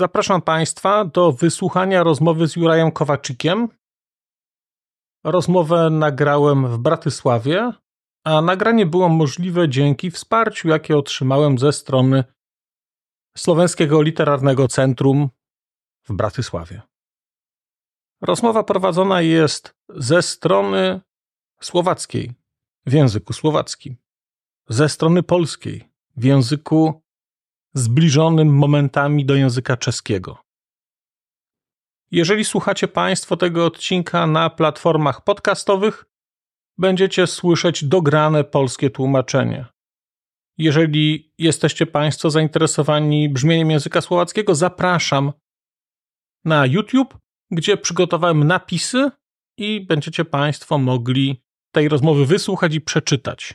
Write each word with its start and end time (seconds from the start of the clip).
Zapraszam 0.00 0.42
Państwa 0.42 1.04
do 1.04 1.32
wysłuchania 1.32 2.02
rozmowy 2.02 2.48
z 2.48 2.56
Jurajem 2.56 2.92
Kowaczykiem. 2.92 3.68
Rozmowę 5.24 5.90
nagrałem 5.90 6.68
w 6.68 6.78
Bratysławie, 6.78 7.72
a 8.24 8.40
nagranie 8.40 8.86
było 8.86 9.08
możliwe 9.08 9.68
dzięki 9.68 10.10
wsparciu, 10.10 10.68
jakie 10.68 10.96
otrzymałem 10.96 11.58
ze 11.58 11.72
strony 11.72 12.24
Słoweńskiego 13.36 14.02
Literarnego 14.02 14.68
Centrum 14.68 15.28
w 16.04 16.12
Bratysławie. 16.12 16.82
Rozmowa 18.20 18.62
prowadzona 18.64 19.20
jest 19.20 19.74
ze 19.88 20.22
strony 20.22 21.00
słowackiej 21.62 22.32
w 22.86 22.92
języku 22.92 23.32
słowackim, 23.32 23.96
ze 24.68 24.88
strony 24.88 25.22
polskiej 25.22 25.90
w 26.16 26.24
języku 26.24 27.02
zbliżonym 27.74 28.56
momentami 28.56 29.24
do 29.26 29.34
języka 29.34 29.76
czeskiego. 29.76 30.38
Jeżeli 32.10 32.44
słuchacie 32.44 32.88
Państwo 32.88 33.36
tego 33.36 33.66
odcinka 33.66 34.26
na 34.26 34.50
platformach 34.50 35.24
podcastowych, 35.24 36.04
będziecie 36.78 37.26
słyszeć 37.26 37.84
dograne 37.84 38.44
polskie 38.44 38.90
tłumaczenie. 38.90 39.66
Jeżeli 40.58 41.32
jesteście 41.38 41.86
Państwo 41.86 42.30
zainteresowani 42.30 43.28
brzmieniem 43.28 43.70
języka 43.70 44.00
słowackiego, 44.00 44.54
zapraszam 44.54 45.32
na 46.44 46.66
YouTube, 46.66 47.18
gdzie 47.50 47.76
przygotowałem 47.76 48.44
napisy 48.44 49.10
i 49.58 49.86
będziecie 49.86 50.24
Państwo 50.24 50.78
mogli 50.78 51.42
tej 51.74 51.88
rozmowy 51.88 52.26
wysłuchać 52.26 52.74
i 52.74 52.80
przeczytać. 52.80 53.54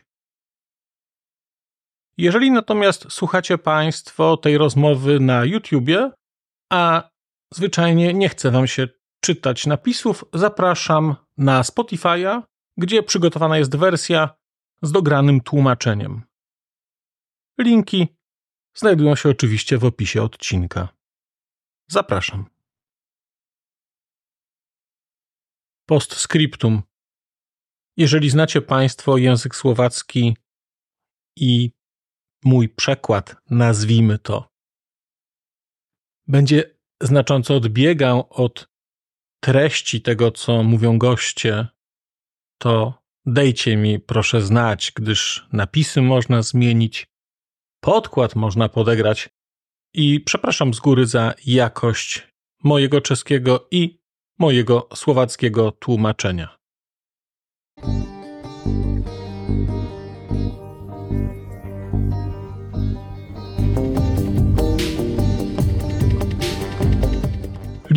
Jeżeli 2.18 2.52
natomiast 2.52 3.12
słuchacie 3.12 3.58
Państwo 3.58 4.38
tej 4.38 4.58
rozmowy 4.58 5.20
na 5.20 5.46
YouTubie, 5.46 6.12
a 6.72 7.10
zwyczajnie 7.54 8.14
nie 8.14 8.30
chce 8.30 8.52
Wam 8.52 8.68
się 8.68 8.88
czytać 9.22 9.66
napisów, 9.66 10.26
zapraszam 10.34 11.16
na 11.38 11.62
Spotify'a, 11.62 12.42
gdzie 12.78 13.04
przygotowana 13.04 13.58
jest 13.58 13.76
wersja 13.76 14.30
z 14.82 14.92
dogranym 14.92 15.42
tłumaczeniem. 15.42 16.22
Linki 17.60 18.08
znajdują 18.76 19.16
się 19.16 19.30
oczywiście 19.30 19.78
w 19.78 19.86
opisie 19.86 20.24
odcinka. 20.24 20.90
Zapraszam. 21.88 22.46
Postscriptum. 25.86 26.82
Jeżeli 27.98 28.30
znacie 28.30 28.62
Państwo 28.62 29.18
język 29.18 29.56
słowacki 29.56 30.38
i 31.36 31.72
mój 32.46 32.70
przekład, 32.70 33.36
nazwijmy 33.50 34.20
to, 34.20 34.56
będzie 36.28 36.76
znacząco 37.02 37.56
odbiegał 37.56 38.28
od 38.30 38.68
treści 39.44 40.02
tego, 40.02 40.32
co 40.32 40.64
mówią 40.64 40.98
goście, 40.98 41.68
to 42.58 43.04
dejcie 43.26 43.78
mi 43.78 44.00
proszę 44.00 44.42
znać, 44.42 44.92
gdyż 44.96 45.48
napisy 45.52 46.02
można 46.02 46.42
zmienić, 46.42 47.08
podkład 47.80 48.36
można 48.36 48.70
podegrać 48.70 49.30
i 49.94 50.22
przepraszam 50.22 50.74
z 50.74 50.80
góry 50.80 51.06
za 51.08 51.34
jakość 51.46 52.28
mojego 52.64 53.02
czeskiego 53.02 53.68
i 53.72 54.00
mojego 54.40 54.88
słowackiego 54.96 55.72
tłumaczenia. 55.72 56.56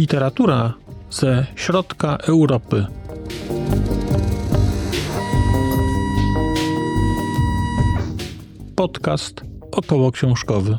Literatura 0.09 0.73
ze 1.11 1.47
środka 1.57 2.17
Europy. 2.17 2.87
Podcast 8.77 9.41
około 9.73 10.13
książkowy. 10.13 10.79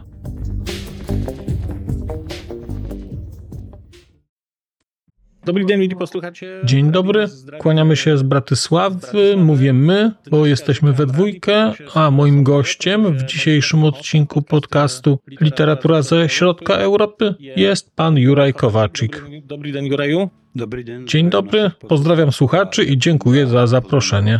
Dobry 5.49 5.65
dzień, 5.65 5.79
mili 5.79 5.95
posłuchacie. 5.95 6.61
Dzień 6.63 6.91
dobry, 6.91 7.25
kłaniamy 7.59 7.95
się 7.95 8.17
z 8.17 8.23
Bratysławy, 8.23 9.37
mówię 9.37 9.73
my, 9.73 10.11
bo 10.31 10.45
jesteśmy 10.45 10.93
we 10.93 11.05
dwójkę, 11.05 11.73
a 11.93 12.11
moim 12.11 12.43
gościem 12.43 13.17
w 13.17 13.23
dzisiejszym 13.23 13.83
odcinku 13.83 14.41
podcastu 14.41 15.19
Literatura 15.41 16.01
ze 16.01 16.29
Środka 16.29 16.73
Europy 16.73 17.35
jest 17.39 17.95
pan 17.95 18.17
Juraj 18.17 18.53
Kowaczyk. 18.53 19.25
Dobry 19.43 19.71
dzień, 19.71 19.85
Juraju. 19.85 20.29
Dobry 20.55 20.85
dzień. 20.85 21.07
Dzień 21.07 21.29
dobry, 21.29 21.71
pozdrawiam 21.87 22.31
słuchaczy 22.31 22.83
i 22.83 22.97
dziękuję 22.97 23.47
za 23.47 23.67
zaproszenie. 23.67 24.39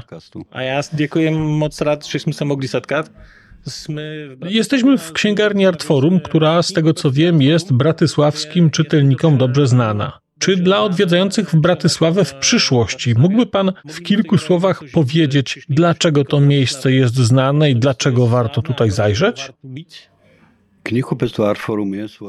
A 0.51 0.63
ja 0.63 0.81
dziękuję 0.93 1.31
moc 1.31 1.81
rad, 1.81 2.07
żeśmy 2.07 2.33
się 2.33 2.45
mogli 2.45 2.67
spotkać. 2.67 3.05
Jesteśmy 4.49 4.97
w 4.97 5.13
księgarni 5.13 5.65
Artforum, 5.65 6.19
która 6.19 6.63
z 6.63 6.73
tego 6.73 6.93
co 6.93 7.11
wiem 7.11 7.41
jest 7.41 7.73
bratysławskim 7.73 8.69
czytelnikom 8.69 9.37
dobrze 9.37 9.67
znana. 9.67 10.19
Czy 10.39 10.57
dla 10.57 10.81
odwiedzających 10.81 11.49
w 11.49 11.55
Bratysławę 11.55 12.25
w 12.25 12.33
przyszłości 12.33 13.13
mógłby 13.17 13.45
Pan 13.45 13.71
w 13.89 14.01
kilku 14.01 14.37
słowach 14.37 14.83
powiedzieć, 14.93 15.59
dlaczego 15.69 16.25
to 16.25 16.39
miejsce 16.39 16.91
jest 16.91 17.15
znane 17.15 17.71
i 17.71 17.75
dlaczego 17.75 18.27
warto 18.27 18.61
tutaj 18.61 18.91
zajrzeć? 18.91 19.51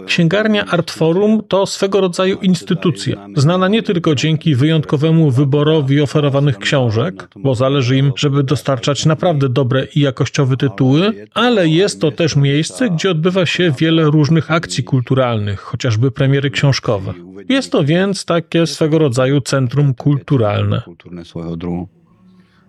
Księgarnia 0.06 0.64
Artforum 0.66 1.42
to 1.48 1.66
swego 1.66 2.00
rodzaju 2.00 2.38
instytucja, 2.42 3.26
znana 3.36 3.68
nie 3.68 3.82
tylko 3.82 4.14
dzięki 4.14 4.54
wyjątkowemu 4.54 5.30
wyborowi 5.30 6.00
oferowanych 6.00 6.58
książek, 6.58 7.28
bo 7.36 7.54
zależy 7.54 7.96
im, 7.96 8.12
żeby 8.16 8.42
dostarczać 8.42 9.06
naprawdę 9.06 9.48
dobre 9.48 9.86
i 9.94 10.00
jakościowe 10.00 10.56
tytuły, 10.56 11.26
ale 11.34 11.68
jest 11.68 12.00
to 12.00 12.12
też 12.12 12.36
miejsce, 12.36 12.90
gdzie 12.90 13.10
odbywa 13.10 13.46
się 13.46 13.72
wiele 13.78 14.04
różnych 14.04 14.50
akcji 14.50 14.84
kulturalnych, 14.84 15.60
chociażby 15.60 16.10
premiery 16.10 16.50
książkowe. 16.50 17.14
Jest 17.48 17.72
to 17.72 17.84
więc 17.84 18.24
takie 18.24 18.66
swego 18.66 18.98
rodzaju 18.98 19.40
centrum 19.40 19.94
kulturalne. 19.94 20.82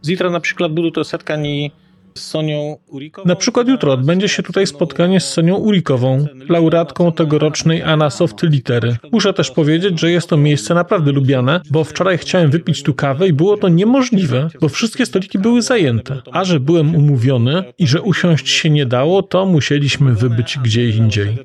Zitra 0.03 0.29
na 0.29 0.39
przykład 0.39 0.73
budú 0.73 0.91
to 0.91 1.01
Urikową. 1.01 1.80
Na 3.25 3.35
przykład 3.35 3.67
jutro 3.67 3.93
odbędzie 3.93 4.29
się 4.29 4.43
tutaj 4.43 4.67
spotkanie 4.67 5.19
z 5.19 5.33
Sonią 5.33 5.55
Urikową, 5.55 6.25
laureatką 6.49 7.11
tegorocznej 7.11 7.83
Anasoft 7.83 8.43
Litery. 8.43 8.97
Muszę 9.11 9.33
też 9.33 9.51
powiedzieć, 9.51 9.99
że 9.99 10.11
jest 10.11 10.29
to 10.29 10.37
miejsce 10.37 10.73
naprawdę 10.73 11.11
lubiane, 11.11 11.61
bo 11.71 11.83
wczoraj 11.83 12.17
chciałem 12.17 12.51
wypić 12.51 12.83
tu 12.83 12.93
kawę 12.93 13.27
i 13.27 13.33
było 13.33 13.57
to 13.57 13.69
niemożliwe, 13.69 14.47
bo 14.61 14.69
wszystkie 14.69 15.05
stoliki 15.05 15.39
były 15.39 15.61
zajęte. 15.61 16.21
A 16.31 16.43
że 16.43 16.59
byłem 16.59 16.95
umówiony 16.95 17.63
i 17.77 17.87
że 17.87 18.01
usiąść 18.01 18.49
się 18.49 18.69
nie 18.69 18.85
dało, 18.85 19.23
to 19.23 19.45
musieliśmy 19.45 20.13
wybyć 20.13 20.59
gdzie 20.63 20.89
indziej 20.89 21.37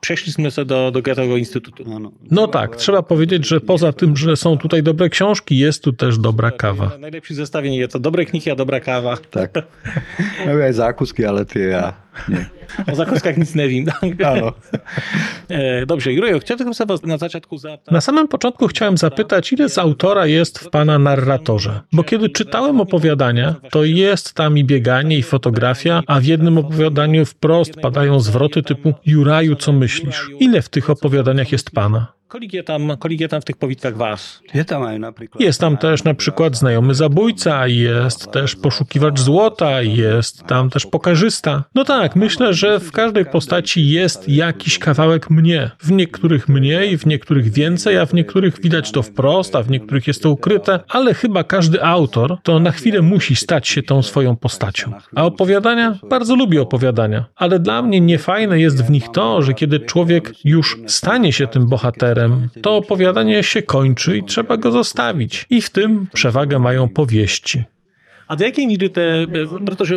przeszliśmy 0.00 0.50
się 0.50 0.64
do, 0.64 0.90
do 0.90 1.02
tego 1.02 1.36
instytutu. 1.36 1.84
No, 1.86 1.98
no. 1.98 2.12
no 2.30 2.48
tak, 2.48 2.76
trzeba 2.76 3.02
powiedzieć, 3.02 3.46
że 3.46 3.60
poza 3.60 3.92
tym, 3.92 4.16
że 4.16 4.36
są 4.36 4.58
tutaj 4.58 4.82
dobre 4.82 5.08
książki, 5.08 5.58
jest 5.58 5.82
tu 5.82 5.92
też 5.92 6.18
dobra 6.18 6.50
kawa. 6.50 6.90
Najlepsze 6.98 7.34
zestawienie 7.34 7.78
jest 7.78 7.92
to 7.92 7.98
dobre 7.98 8.24
knihy, 8.24 8.52
a 8.52 8.54
dobra 8.54 8.80
kawa. 8.80 9.16
Tak. 9.16 9.50
No 10.46 10.72
zákusky, 10.72 11.28
ale 11.28 11.44
ty 11.44 11.60
ja 11.60 11.92
nie. 12.28 12.57
O 12.92 12.94
zakuskach 12.94 13.36
nic 13.36 13.54
nie 13.54 13.68
wiem. 13.68 13.84
No. 14.18 14.52
Dobrze, 15.86 16.12
Jurejo, 16.12 16.38
chciałbym 16.38 16.74
sobie 16.74 16.94
na 17.04 17.18
początku 17.18 17.58
zapytać... 17.58 17.92
Na 17.92 18.00
samym 18.00 18.28
początku 18.28 18.66
chciałem 18.66 18.96
zapytać, 18.96 19.52
ile 19.52 19.68
z 19.68 19.78
autora 19.78 20.26
jest 20.26 20.58
w 20.58 20.70
pana 20.70 20.98
narratorze? 20.98 21.80
Bo 21.92 22.02
kiedy 22.02 22.28
czytałem 22.28 22.80
opowiadania, 22.80 23.54
to 23.70 23.84
jest 23.84 24.34
tam 24.34 24.58
i 24.58 24.64
bieganie, 24.64 25.18
i 25.18 25.22
fotografia, 25.22 26.02
a 26.06 26.20
w 26.20 26.24
jednym 26.24 26.58
opowiadaniu 26.58 27.24
wprost 27.24 27.74
padają 27.74 28.20
zwroty 28.20 28.62
typu 28.62 28.94
Juraju, 29.06 29.56
co 29.56 29.72
myślisz? 29.72 30.30
Ile 30.40 30.62
w 30.62 30.68
tych 30.68 30.90
opowiadaniach 30.90 31.52
jest 31.52 31.70
pana? 31.70 32.18
Kolik 32.28 32.52
je 32.52 32.62
tam, 32.62 32.96
kolik 32.96 33.20
je 33.20 33.28
tam 33.28 33.40
w 33.40 33.44
tych 33.44 33.56
powitkach 33.56 33.96
was? 33.96 34.42
Jest 35.38 35.60
tam 35.60 35.76
też 35.76 36.04
na 36.04 36.14
przykład 36.14 36.56
znajomy 36.56 36.94
zabójca, 36.94 37.66
jest 37.66 38.32
też 38.32 38.56
poszukiwacz 38.56 39.20
złota, 39.20 39.82
jest 39.82 40.46
tam 40.46 40.70
też 40.70 40.86
pokarzysta. 40.86 41.64
No 41.74 41.84
tak, 41.84 42.16
myślę, 42.16 42.54
że 42.58 42.80
w 42.80 42.92
każdej 42.92 43.24
postaci 43.26 43.90
jest 43.90 44.28
jakiś 44.28 44.78
kawałek 44.78 45.30
mnie. 45.30 45.70
W 45.80 45.90
niektórych 45.90 46.48
mniej, 46.48 46.98
w 46.98 47.06
niektórych 47.06 47.52
więcej, 47.52 47.98
a 47.98 48.06
w 48.06 48.14
niektórych 48.14 48.60
widać 48.62 48.92
to 48.92 49.02
wprost, 49.02 49.56
a 49.56 49.62
w 49.62 49.70
niektórych 49.70 50.06
jest 50.06 50.22
to 50.22 50.30
ukryte, 50.30 50.80
ale 50.88 51.14
chyba 51.14 51.44
każdy 51.44 51.84
autor 51.84 52.36
to 52.42 52.60
na 52.60 52.70
chwilę 52.70 53.02
musi 53.02 53.36
stać 53.36 53.68
się 53.68 53.82
tą 53.82 54.02
swoją 54.02 54.36
postacią. 54.36 54.92
A 55.16 55.24
opowiadania? 55.24 55.98
Bardzo 56.10 56.36
lubię 56.36 56.62
opowiadania, 56.62 57.24
ale 57.36 57.58
dla 57.58 57.82
mnie 57.82 58.00
niefajne 58.00 58.60
jest 58.60 58.84
w 58.84 58.90
nich 58.90 59.08
to, 59.12 59.42
że 59.42 59.54
kiedy 59.54 59.80
człowiek 59.80 60.32
już 60.44 60.78
stanie 60.86 61.32
się 61.32 61.46
tym 61.46 61.68
bohaterem, 61.68 62.48
to 62.62 62.76
opowiadanie 62.76 63.42
się 63.42 63.62
kończy 63.62 64.18
i 64.18 64.24
trzeba 64.24 64.56
go 64.56 64.70
zostawić. 64.70 65.46
I 65.50 65.62
w 65.62 65.70
tym 65.70 66.06
przewagę 66.12 66.58
mają 66.58 66.88
powieści. 66.88 67.64
A 68.28 68.36
do 68.36 68.44
jakiej 68.44 68.66
miry 68.66 68.90
te, 68.90 69.26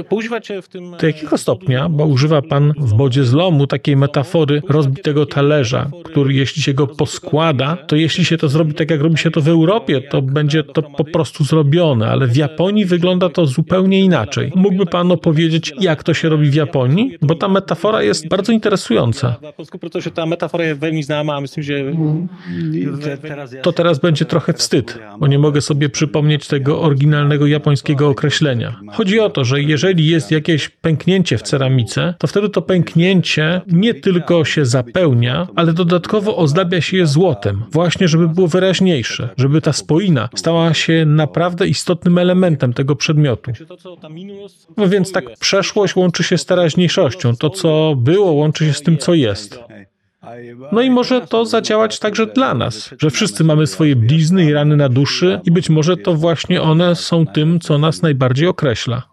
poużywacie 0.09 0.61
w 0.61 0.67
tym... 0.67 0.91
Do 1.01 1.07
jakiego 1.07 1.37
stopnia, 1.37 1.89
bo 1.89 2.05
używa 2.05 2.41
pan 2.41 2.73
w 2.77 2.93
bodzie 2.93 3.23
zlomu 3.23 3.67
takiej 3.67 3.95
metafory 3.97 4.61
rozbitego 4.69 5.25
talerza, 5.25 5.89
który 6.03 6.33
jeśli 6.33 6.61
się 6.61 6.73
go 6.73 6.87
poskłada, 6.87 7.77
to 7.87 7.95
jeśli 7.95 8.25
się 8.25 8.37
to 8.37 8.49
zrobi 8.49 8.73
tak, 8.73 8.91
jak 8.91 9.01
robi 9.01 9.17
się 9.17 9.31
to 9.31 9.41
w 9.41 9.47
Europie, 9.47 10.01
to 10.01 10.21
będzie 10.21 10.63
to 10.63 10.81
po 10.81 11.03
prostu 11.03 11.43
zrobione, 11.43 12.07
ale 12.07 12.27
w 12.27 12.35
Japonii 12.35 12.85
wygląda 12.85 13.29
to 13.29 13.45
zupełnie 13.45 13.99
inaczej. 13.99 14.51
Mógłby 14.55 14.85
pan 14.85 15.11
opowiedzieć, 15.11 15.73
jak 15.79 16.03
to 16.03 16.13
się 16.13 16.29
robi 16.29 16.49
w 16.49 16.53
Japonii? 16.53 17.17
Bo 17.21 17.35
ta 17.35 17.47
metafora 17.47 18.03
jest 18.03 18.27
bardzo 18.27 18.51
interesująca. 18.51 19.35
Ta 20.15 20.25
metafora 20.25 20.65
jest 20.65 20.79
veľmi 20.79 21.03
známa 21.03 21.35
a 21.35 21.41
myslím, 21.41 21.63
że... 21.63 21.73
To 23.61 23.71
teraz 23.71 23.99
będzie 23.99 24.25
trochę 24.25 24.53
wstyd, 24.53 24.99
bo 25.19 25.27
nie 25.27 25.39
mogę 25.39 25.61
sobie 25.61 25.89
przypomnieć 25.89 26.47
tego 26.47 26.81
oryginalnego 26.81 27.47
japońskiego 27.47 28.09
określenia. 28.21 28.79
Chodzi 28.91 29.19
o 29.19 29.29
to, 29.29 29.43
że 29.43 29.61
jeżeli 29.61 30.07
jest 30.07 30.31
jakieś 30.31 30.69
pęknięcie 30.69 31.37
w 31.37 31.41
ceramice, 31.41 32.13
to 32.17 32.27
wtedy 32.27 32.49
to 32.49 32.61
pęknięcie 32.61 33.61
nie 33.67 33.93
tylko 33.93 34.45
się 34.45 34.65
zapełnia, 34.65 35.47
ale 35.55 35.73
dodatkowo 35.73 36.37
ozdabia 36.37 36.81
się 36.81 36.97
je 36.97 37.07
złotem, 37.07 37.63
właśnie 37.71 38.07
żeby 38.07 38.27
było 38.27 38.47
wyraźniejsze, 38.47 39.29
żeby 39.37 39.61
ta 39.61 39.73
spoina 39.73 40.29
stała 40.35 40.73
się 40.73 41.05
naprawdę 41.05 41.67
istotnym 41.67 42.17
elementem 42.17 42.73
tego 42.73 42.95
przedmiotu. 42.95 43.51
No 44.77 44.87
więc 44.87 45.11
tak 45.11 45.25
przeszłość 45.39 45.95
łączy 45.95 46.23
się 46.23 46.37
z 46.37 46.45
teraźniejszością, 46.45 47.35
to 47.35 47.49
co 47.49 47.93
było 47.97 48.31
łączy 48.31 48.65
się 48.65 48.73
z 48.73 48.81
tym, 48.81 48.97
co 48.97 49.13
jest. 49.13 49.59
No 50.71 50.81
i 50.81 50.89
może 50.89 51.21
to 51.21 51.45
zadziałać 51.45 51.99
także 51.99 52.27
dla 52.27 52.53
nas, 52.53 52.89
że 52.99 53.09
wszyscy 53.09 53.43
mamy 53.43 53.67
swoje 53.67 53.95
blizny 53.95 54.45
i 54.45 54.53
rany 54.53 54.75
na 54.75 54.89
duszy 54.89 55.39
i 55.45 55.51
być 55.51 55.69
może 55.69 55.97
to 55.97 56.13
właśnie 56.13 56.61
one 56.61 56.95
są 56.95 57.25
tym, 57.25 57.59
co 57.59 57.77
nas 57.77 58.01
najbardziej 58.01 58.47
określa. 58.47 59.11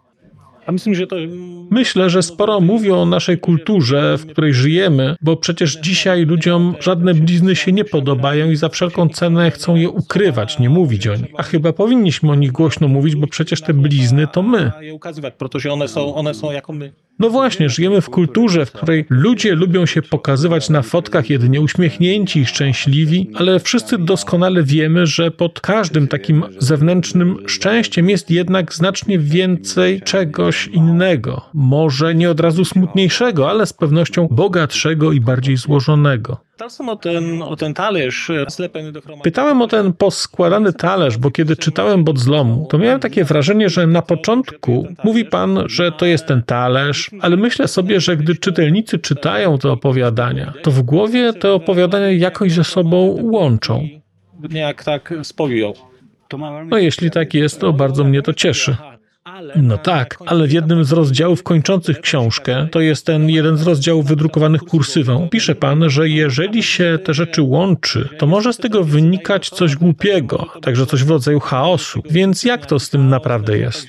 Myślę, 1.71 2.09
że 2.09 2.23
sporo 2.23 2.59
mówią 2.59 2.95
o 2.95 3.05
naszej 3.05 3.37
kulturze, 3.37 4.17
w 4.17 4.25
której 4.25 4.53
żyjemy, 4.53 5.15
bo 5.21 5.37
przecież 5.37 5.77
dzisiaj 5.81 6.25
ludziom 6.25 6.75
żadne 6.79 7.13
blizny 7.13 7.55
się 7.55 7.71
nie 7.71 7.85
podobają 7.85 8.51
i 8.51 8.55
za 8.55 8.69
wszelką 8.69 9.09
cenę 9.09 9.51
chcą 9.51 9.75
je 9.75 9.89
ukrywać, 9.89 10.59
nie 10.59 10.69
mówić 10.69 11.07
o 11.07 11.15
nich. 11.15 11.31
A 11.37 11.43
chyba 11.43 11.73
powinniśmy 11.73 12.31
o 12.31 12.35
nich 12.35 12.51
głośno 12.51 12.87
mówić, 12.87 13.15
bo 13.15 13.27
przecież 13.27 13.61
te 13.61 13.73
blizny 13.73 14.27
to 14.27 14.41
my. 14.41 14.71
one 15.71 15.87
są, 15.87 16.15
one 16.15 16.33
są 16.33 16.51
jako 16.51 16.73
my. 16.73 16.91
No 17.19 17.29
właśnie, 17.29 17.69
żyjemy 17.69 18.01
w 18.01 18.09
kulturze, 18.09 18.65
w 18.65 18.71
której 18.71 19.05
ludzie 19.09 19.55
lubią 19.55 19.85
się 19.85 20.01
pokazywać 20.01 20.69
na 20.69 20.81
fotkach 20.81 21.29
jedynie 21.29 21.61
uśmiechnięci 21.61 22.45
szczęśliwi, 22.45 23.31
ale 23.35 23.59
wszyscy 23.59 23.97
doskonale 23.97 24.63
wiemy, 24.63 25.05
że 25.05 25.31
pod 25.31 25.61
każdym 25.61 26.07
takim 26.07 26.43
zewnętrznym 26.57 27.37
szczęściem 27.47 28.09
jest 28.09 28.31
jednak 28.31 28.73
znacznie 28.73 29.19
więcej 29.19 30.01
czegoś 30.01 30.67
innego. 30.67 31.41
Może 31.53 32.15
nie 32.15 32.29
od 32.29 32.39
razu 32.39 32.65
smutniejszego, 32.65 33.49
ale 33.49 33.65
z 33.65 33.73
pewnością 33.73 34.27
bogatszego 34.31 35.11
i 35.11 35.21
bardziej 35.21 35.57
złożonego. 35.57 36.48
Pytałem 36.59 36.89
o 36.89 36.95
ten, 36.95 37.73
chromaty. 39.01 39.23
Pytałem 39.23 39.61
o 39.61 39.67
ten 39.67 39.93
poskładany 39.93 40.73
talerz, 40.73 41.17
bo 41.17 41.31
kiedy 41.31 41.55
czytałem 41.55 42.03
Bod 42.03 42.19
zlomu, 42.19 42.67
to 42.69 42.77
miałem 42.77 42.99
takie 42.99 43.23
wrażenie, 43.23 43.69
że 43.69 43.87
na 43.87 44.01
początku 44.01 44.87
mówi 45.03 45.25
pan, 45.25 45.63
że 45.65 45.91
to 45.91 46.05
jest 46.05 46.25
ten 46.25 46.43
talerz, 46.43 47.11
ale 47.21 47.37
myślę 47.37 47.67
sobie, 47.67 48.01
że 48.01 48.17
gdy 48.17 48.35
czytelnicy 48.35 48.99
czytają 48.99 49.57
te 49.57 49.71
opowiadania, 49.71 50.53
to 50.63 50.71
w 50.71 50.81
głowie 50.81 51.33
te 51.33 51.53
opowiadania 51.53 52.11
jakoś 52.11 52.51
ze 52.51 52.63
sobą 52.63 53.17
łączą. 53.21 53.87
Niejak 54.49 54.83
tak 54.83 55.13
spojują. 55.23 55.73
No 56.65 56.77
jeśli 56.77 57.11
tak 57.11 57.33
jest, 57.33 57.59
to 57.59 57.73
bardzo 57.73 58.03
mnie 58.03 58.21
to 58.21 58.33
cieszy. 58.33 58.75
No 59.55 59.77
tak, 59.77 60.17
ale 60.25 60.47
w 60.47 60.51
jednym 60.51 60.83
z 60.83 60.91
rozdziałów 60.91 61.43
kończących 61.43 62.01
książkę, 62.01 62.67
to 62.71 62.81
jest 62.81 63.05
ten 63.05 63.29
jeden 63.29 63.57
z 63.57 63.61
rozdziałów 63.61 64.07
wydrukowanych 64.07 64.61
kursywą, 64.61 65.27
pisze 65.31 65.55
pan, 65.55 65.89
że 65.89 66.09
jeżeli 66.09 66.63
się 66.63 66.99
te 67.03 67.13
rzeczy 67.13 67.41
łączy, 67.41 68.09
to 68.17 68.27
może 68.27 68.53
z 68.53 68.57
tego 68.57 68.83
wynikać 68.83 69.49
coś 69.49 69.75
głupiego, 69.75 70.47
także 70.61 70.85
coś 70.85 71.03
w 71.03 71.09
rodzaju 71.09 71.39
chaosu. 71.39 72.03
Więc 72.09 72.43
jak 72.43 72.65
to 72.65 72.79
z 72.79 72.89
tym 72.89 73.09
naprawdę 73.09 73.57
jest? 73.57 73.87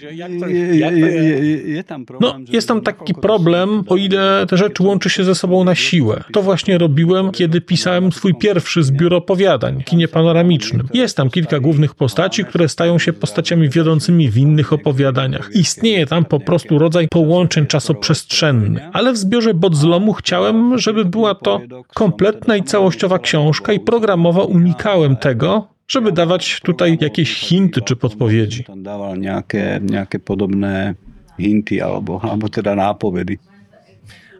No, 2.20 2.38
jest 2.48 2.68
tam 2.68 2.80
taki 2.80 3.14
problem, 3.14 3.84
o 3.88 3.96
ile 3.96 4.46
te 4.48 4.56
rzeczy 4.56 4.82
łączy 4.82 5.10
się 5.10 5.24
ze 5.24 5.34
sobą 5.34 5.64
na 5.64 5.74
siłę. 5.74 6.24
To 6.32 6.42
właśnie 6.42 6.78
robiłem, 6.78 7.30
kiedy 7.30 7.60
pisałem 7.60 8.12
swój 8.12 8.34
pierwszy 8.34 8.82
zbiór 8.82 9.14
opowiadań, 9.14 9.82
kinie 9.84 10.08
panoramicznym. 10.08 10.88
Jest 10.94 11.16
tam 11.16 11.30
kilka 11.30 11.60
głównych 11.60 11.94
postaci, 11.94 12.44
które 12.44 12.68
stają 12.68 12.98
się 12.98 13.12
postaciami 13.12 13.68
wiodącymi 13.68 14.30
w 14.30 14.36
innych 14.36 14.72
opowiadaniach. 14.72 15.39
Istnieje 15.54 16.06
tam 16.06 16.24
po 16.24 16.40
prostu 16.40 16.78
rodzaj 16.78 17.08
połączeń 17.08 17.66
czasoprzestrzennych. 17.66 18.82
Ale 18.92 19.12
w 19.12 19.16
zbiorze 19.16 19.54
Bodzlomu 19.54 20.12
chciałem, 20.12 20.78
żeby 20.78 21.04
była 21.04 21.34
to 21.34 21.60
kompletna 21.94 22.56
i 22.56 22.62
całościowa 22.62 23.18
książka 23.18 23.72
i 23.72 23.80
programowo 23.80 24.44
unikałem 24.44 25.16
tego, 25.16 25.68
żeby 25.88 26.12
dawać 26.12 26.60
tutaj 26.64 26.98
jakieś 27.00 27.34
hinty 27.34 27.82
czy 27.82 27.96
podpowiedzi. 27.96 28.64
Dawał 28.76 29.14
nejaké 29.14 30.18
podobné 30.24 30.94
hinty 31.38 31.84
albo, 31.84 32.20
albo 32.22 32.48
teda 32.48 32.74
nápovedy. 32.74 33.38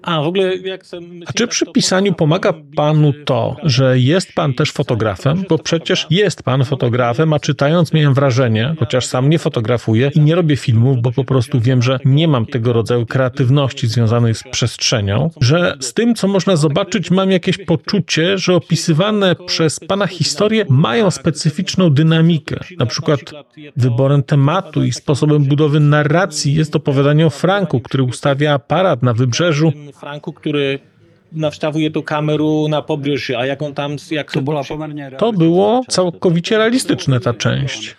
A 0.03 0.23
w 0.23 0.27
ogóle 0.27 0.57
jak 0.57 0.85
chcę... 0.85 0.99
A 1.27 1.33
czy 1.33 1.47
przy 1.47 1.67
pisaniu 1.67 2.15
pomaga 2.15 2.55
panu 2.77 3.13
to, 3.25 3.57
że 3.63 3.99
jest 3.99 4.33
pan 4.33 4.55
też 4.55 4.73
fotografem? 4.73 5.45
Bo 5.49 5.59
przecież 5.59 6.07
jest 6.11 6.43
pan 6.43 6.65
fotografem, 6.65 7.33
a 7.33 7.39
czytając 7.39 7.93
miałem 7.93 8.15
wrażenie, 8.15 8.75
chociaż 8.79 9.07
sam 9.07 9.31
nie 9.31 9.39
fotografuję 9.39 10.11
i 10.15 10.21
nie 10.21 10.35
robię 10.35 10.57
filmów, 10.57 11.03
bo 11.03 11.13
po 11.13 11.25
prostu 11.25 11.61
wiem, 11.61 11.83
że 11.83 11.99
nie 12.05 12.29
mam 12.29 12.47
tego 12.47 12.73
rodzaju 12.73 13.07
kreatywności 13.07 13.87
związanej 13.87 14.35
z 14.35 14.43
przestrzenią, 14.43 15.31
że 15.41 15.77
z 15.81 15.95
tym, 15.95 16.15
co 16.15 16.29
można 16.29 16.57
zobaczyć, 16.57 17.11
mam 17.11 17.31
jakieś 17.31 17.59
poczucie, 17.59 18.39
że 18.39 18.55
opisywane 18.55 19.37
przez 19.47 19.81
pana 19.81 20.07
historie 20.07 20.67
mają 20.69 21.11
specyficzną 21.11 21.91
dynamikę. 21.91 22.61
Na 22.79 22.87
przykład 22.87 23.21
wyborem 23.77 24.23
tematu 24.23 24.85
i 24.85 24.93
sposobem 24.93 25.45
budowy 25.45 25.81
narracji 25.81 26.55
jest 26.55 26.77
opowiadanie 26.77 27.27
o 27.27 27.31
Franku, 27.31 27.81
który 27.81 28.03
ustawia 28.03 28.55
aparat 28.55 29.03
na 29.03 29.15
wybrzeżu 29.15 29.73
Franku, 29.93 30.33
który 30.33 30.79
nawstawuje 31.33 31.91
tu 31.91 32.03
kameru 32.03 32.69
na 32.69 32.83
pobrzeżu, 32.83 33.33
a 33.39 33.47
jak 33.47 33.63
on 33.63 33.75
tam... 33.75 33.97
Jak 34.11 34.33
To 34.33 34.43
pomerne 34.69 35.11
To 35.11 35.33
było 35.33 35.83
całkowicie 35.89 36.59
realistyczne, 36.59 37.21
ta 37.21 37.35
część. 37.35 37.97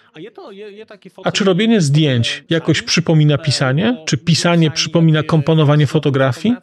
A, 1.23 1.31
czy 1.31 1.43
robienie 1.43 1.81
zdjęć 1.81 2.43
jakoś 2.49 2.81
przypomina 2.81 3.38
pisanie? 3.38 3.97
Czy 4.05 4.17
pisanie 4.17 4.71
przypomina 4.71 5.23
komponowanie 5.23 5.88
fotografii? 5.88 6.55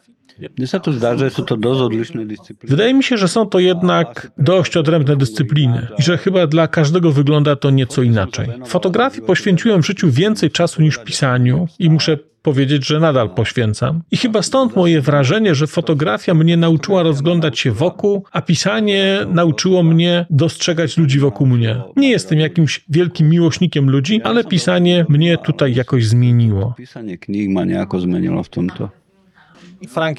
Wydaje 2.63 2.93
mi 2.93 3.03
się, 3.03 3.17
że 3.17 3.27
są 3.27 3.45
to 3.45 3.59
jednak 3.59 4.31
dość 4.37 4.77
odrębne 4.77 5.15
dyscypliny 5.15 5.87
i 5.97 6.03
że 6.03 6.17
chyba 6.17 6.47
dla 6.47 6.67
każdego 6.67 7.11
wygląda 7.11 7.55
to 7.55 7.69
nieco 7.69 8.01
inaczej. 8.01 8.47
Fotografii 8.65 9.21
poświęciłem 9.21 9.81
w 9.81 9.85
życiu 9.85 10.11
więcej 10.11 10.51
czasu 10.51 10.81
niż 10.81 10.97
pisaniu 10.97 11.67
i 11.79 11.89
muszę 11.89 12.17
powiedzieć, 12.41 12.87
że 12.87 12.99
nadal 12.99 13.29
poświęcam. 13.29 14.01
I 14.11 14.17
chyba 14.17 14.41
stąd 14.41 14.75
moje 14.75 15.01
wrażenie, 15.01 15.55
że 15.55 15.67
fotografia 15.67 16.33
mnie 16.33 16.57
nauczyła 16.57 17.03
rozglądać 17.03 17.59
się 17.59 17.71
wokół, 17.71 18.23
a 18.31 18.41
pisanie 18.41 19.17
nauczyło 19.33 19.83
mnie 19.83 20.25
dostrzegać 20.29 20.97
ludzi 20.97 21.19
wokół 21.19 21.47
mnie. 21.47 21.81
Nie 21.95 22.09
jestem 22.09 22.39
jakimś 22.39 22.85
wielkim 22.89 23.29
miłośnikiem 23.29 23.89
ludzi, 23.89 24.21
ale 24.23 24.43
pisanie 24.43 25.05
mnie 25.09 25.37
tutaj 25.37 25.75
jakoś 25.75 26.05
zmieniło. 26.05 26.73
Písanie 26.77 27.17
kníh 27.17 27.49
ma 27.49 27.65
nejako 27.65 27.99
zmenilo 27.99 28.43
v 28.43 28.49
tomto. 28.49 28.98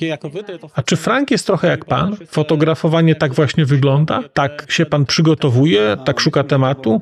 Jako 0.00 0.30
wy, 0.30 0.42
to, 0.42 0.70
A 0.74 0.82
czy 0.82 0.96
Frank 0.96 1.30
jest 1.30 1.46
trochę 1.46 1.68
jak 1.68 1.84
pan? 1.84 2.16
Fotografowanie 2.26 3.14
tak 3.14 3.34
właśnie 3.34 3.64
wygląda? 3.64 4.22
Tak 4.32 4.66
się 4.68 4.86
pan 4.86 5.06
przygotowuje? 5.06 5.96
Tak 6.04 6.20
szuka 6.20 6.44
tematu? 6.44 7.00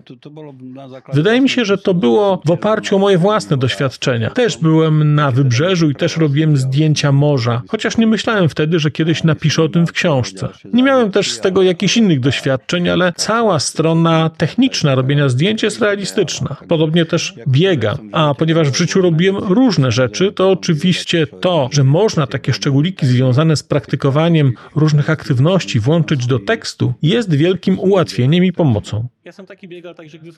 Wydaje 1.13 1.41
mi 1.41 1.49
się, 1.49 1.65
że 1.65 1.79
to 1.79 1.95
było 1.95 2.43
w 2.45 2.51
oparciu 2.51 2.97
o 2.97 2.99
moje 2.99 3.19
własne 3.19 3.57
doświadczenia. 3.57 4.31
Też 4.31 4.57
byłem 4.57 5.15
na 5.15 5.31
wybrzeżu 5.31 5.91
i 5.91 5.95
też 5.95 6.17
robiłem 6.17 6.57
zdjęcia 6.57 7.13
morza, 7.13 7.63
chociaż 7.69 7.99
nie 7.99 8.07
myślałem 8.07 8.49
wtedy, 8.49 8.79
że 8.79 8.91
kiedyś 8.91 9.25
napiszę 9.25 9.63
o 9.63 9.69
tym 9.69 9.87
w 9.87 9.93
książce. 9.93 10.49
Nie 10.73 10.83
miałem 10.83 11.11
też 11.11 11.33
z 11.33 11.41
tego 11.41 11.63
jakichś 11.63 11.97
innych 11.97 12.21
doświadczeń, 12.21 12.89
ale 12.89 13.13
cała 13.17 13.59
strona 13.59 14.31
techniczna 14.37 14.95
robienia 14.95 15.29
zdjęć 15.29 15.63
jest 15.63 15.83
realistyczna. 15.83 16.57
Podobnie 16.69 17.07
też 17.07 17.35
biegam. 17.49 17.97
A 18.13 18.35
ponieważ 18.35 18.71
w 18.71 18.77
życiu 18.77 19.03
robiłem 19.03 19.37
różne 19.37 19.93
rzeczy, 19.93 20.33
to 20.33 20.51
oczywiście 20.51 21.27
to, 21.27 21.69
że 21.73 21.85
można 21.85 22.27
takie 22.27 22.48
szczególiki 22.53 23.07
związane 23.07 23.57
z 23.57 23.63
praktykowaniem 23.63 24.53
różnych 24.77 25.11
aktywności 25.11 25.81
włączyć 25.81 26.27
do 26.27 26.39
tekstu, 26.39 26.95
jest 27.03 27.35
wielkim 27.35 27.79
ułatwieniem 27.79 28.45
i 28.45 28.53
pomocą. 28.53 29.09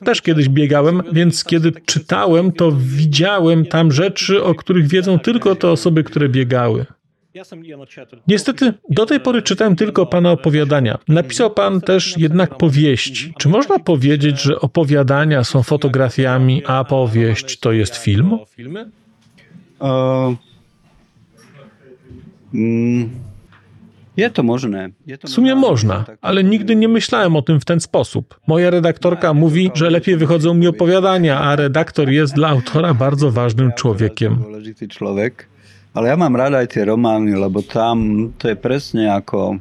Też 0.05 0.21
kiedyś 0.21 0.49
biegałem, 0.49 1.01
więc 1.11 1.43
kiedy 1.43 1.71
czytałem, 1.85 2.51
to 2.51 2.71
widziałem 2.77 3.65
tam 3.65 3.91
rzeczy, 3.91 4.43
o 4.43 4.55
których 4.55 4.87
wiedzą 4.87 5.19
tylko 5.19 5.55
te 5.55 5.69
osoby, 5.69 6.03
które 6.03 6.29
biegały. 6.29 6.85
Niestety, 8.27 8.73
do 8.89 9.05
tej 9.05 9.19
pory 9.19 9.41
czytałem 9.41 9.75
tylko 9.75 10.05
pana 10.05 10.31
opowiadania. 10.31 10.97
Napisał 11.07 11.51
pan 11.51 11.81
też 11.81 12.17
jednak 12.17 12.57
powieści. 12.57 13.33
Czy 13.39 13.49
można 13.49 13.79
powiedzieć, 13.79 14.41
że 14.41 14.59
opowiadania 14.59 15.43
są 15.43 15.63
fotografiami, 15.63 16.63
a 16.65 16.83
powieść 16.83 17.59
to 17.59 17.71
jest 17.71 17.95
film? 17.95 18.33
Uh, 19.79 20.35
je 24.17 24.29
to 24.29 24.43
možné. 24.43 24.91
Je 25.07 25.17
to 25.17 25.27
W 25.27 25.31
sumie 25.31 25.55
można, 25.55 26.03
tak- 26.03 26.19
ale 26.21 26.43
nigdy 26.43 26.75
nie 26.75 26.87
myślałem 26.87 27.35
o 27.35 27.41
tym 27.41 27.59
w 27.59 27.65
ten 27.65 27.79
sposób. 27.79 28.39
Moja 28.47 28.69
redaktorka 28.69 29.33
mówi, 29.33 29.71
że 29.73 29.89
lepiej 29.89 30.17
wychodzą 30.17 30.53
mi 30.53 30.67
opowiadania, 30.67 31.39
a 31.41 31.55
redaktor 31.55 32.09
jest 32.09 32.33
dla 32.33 32.47
autora 32.49 32.93
bardzo 32.93 33.31
ważnym 33.31 33.71
człowiekiem. 33.73 34.43
Ale 35.93 36.07
ja 36.07 36.15
mám 36.15 36.35
rád 36.35 36.53
aj 36.55 36.67
tie 36.71 36.85
romány, 36.87 37.35
lebo 37.35 37.59
tam 37.59 38.31
to 38.39 38.47
je 38.47 38.55
presne 38.55 39.11
ako... 39.11 39.59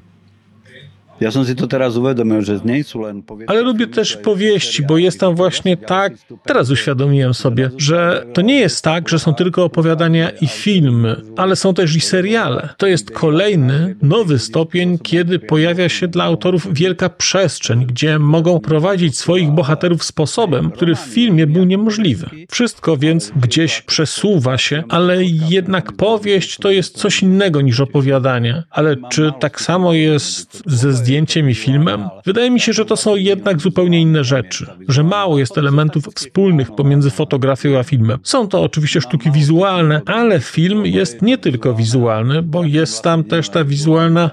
Ja 1.21 1.29
som 1.31 1.45
si 1.45 1.53
to 1.53 1.69
teraz 1.69 1.97
uvedomil, 1.97 2.41
že 2.41 2.61
nie 2.65 2.81
poviedky. 3.27 3.53
Ale 3.53 3.61
lubię 3.61 3.87
też 3.87 4.17
powieści, 4.17 4.83
bo 4.83 4.99
jest 4.99 5.21
tam 5.21 5.35
właśnie 5.35 5.77
tak, 5.77 6.13
teraz 6.45 6.71
uświadomiłem 6.71 7.35
sobie, 7.35 7.71
że 7.77 8.27
to 8.33 8.41
nie 8.43 8.61
jest 8.61 8.85
tak, 8.85 9.09
że 9.09 9.19
są 9.19 9.35
tylko 9.35 9.65
opowiadania 9.65 10.31
i 10.31 10.47
filmy, 10.47 11.17
ale 11.37 11.57
są 11.57 11.75
też 11.75 11.97
i 11.97 12.01
seriale. 12.01 12.69
To 12.77 12.87
jest 12.87 13.11
kolejny, 13.11 13.97
nowy 14.03 14.39
stopień, 14.39 14.99
kiedy 14.99 15.39
pojawia 15.39 15.89
się 15.89 16.09
dla 16.09 16.25
autorów 16.25 16.75
wielka 16.75 17.09
przestrzeń, 17.09 17.87
gdzie 17.87 18.19
mogą 18.19 18.61
prowadzić 18.61 19.19
swoich 19.19 19.51
bohaterów 19.51 20.05
sposobem, 20.05 20.71
który 20.71 20.95
w 20.95 20.99
filmie 20.99 21.47
był 21.47 21.65
niemożliwy. 21.65 22.31
Wszystko 22.51 22.97
więc 22.97 23.33
gdzieś 23.37 23.83
przesuwa 23.83 24.59
się, 24.59 24.83
ale 24.89 25.25
jednak 25.25 25.93
powieść 25.93 26.57
to 26.57 26.71
jest 26.71 26.99
coś 26.99 27.23
innego 27.23 27.61
niż 27.61 27.81
opowiadanie. 27.81 28.63
Ale 28.71 28.97
czy 29.11 29.33
tak 29.41 29.61
samo 29.61 29.93
jest 29.93 30.63
ze 30.67 30.93
zdjęciem 31.11 31.51
i 31.51 31.55
filmem? 31.55 32.09
Wydaje 32.25 32.51
mi 32.51 32.61
się, 32.61 32.73
że 32.73 32.85
to 32.85 32.97
są 32.97 33.17
jednak 33.17 33.61
zupełnie 33.61 34.01
inne 34.01 34.25
rzeczy, 34.25 34.67
że 34.89 35.03
mało 35.03 35.39
jest 35.39 35.59
elementów 35.59 36.05
wspólnych 36.15 36.75
pomiędzy 36.75 37.11
fotografią 37.11 37.79
a 37.79 37.83
filmem. 37.83 38.19
Są 38.23 38.49
to 38.49 38.63
oczywiście 38.63 39.01
sztuki 39.01 39.31
wizualne, 39.31 40.01
ale 40.07 40.41
film 40.41 40.87
jest 40.87 41.23
nie 41.23 41.39
tylko 41.39 41.75
wizualny, 41.75 42.43
bo 42.43 42.65
jest 42.65 43.03
tam 43.03 43.25
też 43.25 43.49
ta 43.49 43.65
wizualna. 43.65 44.31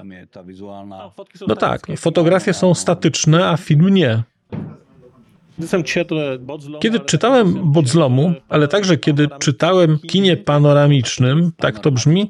No 1.48 1.56
tak, 1.56 1.86
fotografie 1.96 2.54
są 2.54 2.74
statyczne, 2.74 3.48
a 3.48 3.56
film 3.56 3.88
nie. 3.88 4.22
Kiedy 6.80 7.00
czytałem 7.00 7.72
Bodzlomu, 7.72 8.32
ale 8.48 8.68
także 8.68 8.96
kiedy 8.96 9.28
czytałem 9.38 9.98
kinie 9.98 10.36
panoramicznym, 10.36 11.52
tak 11.56 11.78
to 11.78 11.90
brzmi. 11.90 12.28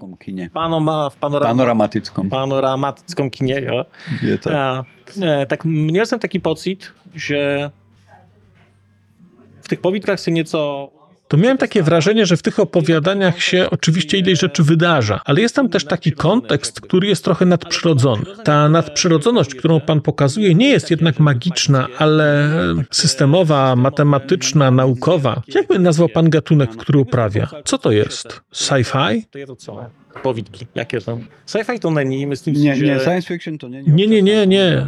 Panoma, 2.31 2.93
w 2.93 3.01
kinie. 3.31 3.61
Jo. 3.61 3.85
Je 4.23 4.39
to. 4.39 4.59
A, 4.59 4.85
e, 5.21 5.47
tak 5.47 5.63
miałem 5.65 6.19
taki 6.21 6.41
pocit, 6.41 6.93
że 7.15 7.71
w 9.63 9.69
tych 9.69 9.81
powidkach 9.81 10.21
się 10.21 10.33
nieco 10.33 10.91
to 11.29 11.37
miałem 11.37 11.59
takie 11.59 11.83
wrażenie, 11.83 12.27
że 12.27 12.37
w 12.37 12.43
tych 12.43 12.61
opowiadaniach 12.61 13.43
się 13.43 13.71
oczywiście 13.71 14.19
ileś 14.19 14.41
rzeczy 14.41 14.63
wydarza, 14.63 15.21
ale 15.25 15.41
jest 15.41 15.55
tam 15.55 15.69
też 15.69 15.85
taki 15.85 16.13
kontekst, 16.13 16.81
który 16.81 17.09
jest 17.09 17.25
trochę 17.25 17.47
nadprzyrodzony. 17.47 18.23
Ta 18.45 18.69
nadprzyrodzoność, 18.69 19.55
którą 19.55 19.81
pan 19.81 20.01
pokazuje, 20.01 20.55
nie 20.55 20.69
jest 20.69 20.91
jednak 20.91 21.21
magiczna, 21.21 21.89
ale 21.99 22.51
systemowa, 22.91 23.77
matematyczna, 23.77 24.71
naukowa. 24.71 25.43
Jakby 25.49 25.79
nazwał 25.79 26.09
pan 26.09 26.31
gatunek, 26.31 26.71
który 26.77 26.99
uprawia? 26.99 27.49
Co 27.65 27.79
to 27.79 27.91
jest? 27.93 28.41
Sci-fi? 28.53 29.23
Powidki. 30.23 30.67
Jakie 30.75 31.01
są? 31.01 31.21
Sci-fi 31.47 31.79
to 31.81 31.91
myslím 31.91 32.57
si, 32.57 32.63
Nie, 32.63 32.77
že... 32.77 32.87
nie, 32.87 33.01
science 33.01 33.29
fiction 33.29 33.59
to 33.59 33.69
nie. 33.69 33.83
Nie, 33.83 34.07
nie, 34.07 34.23
nie, 34.23 34.47
nie. 34.47 34.87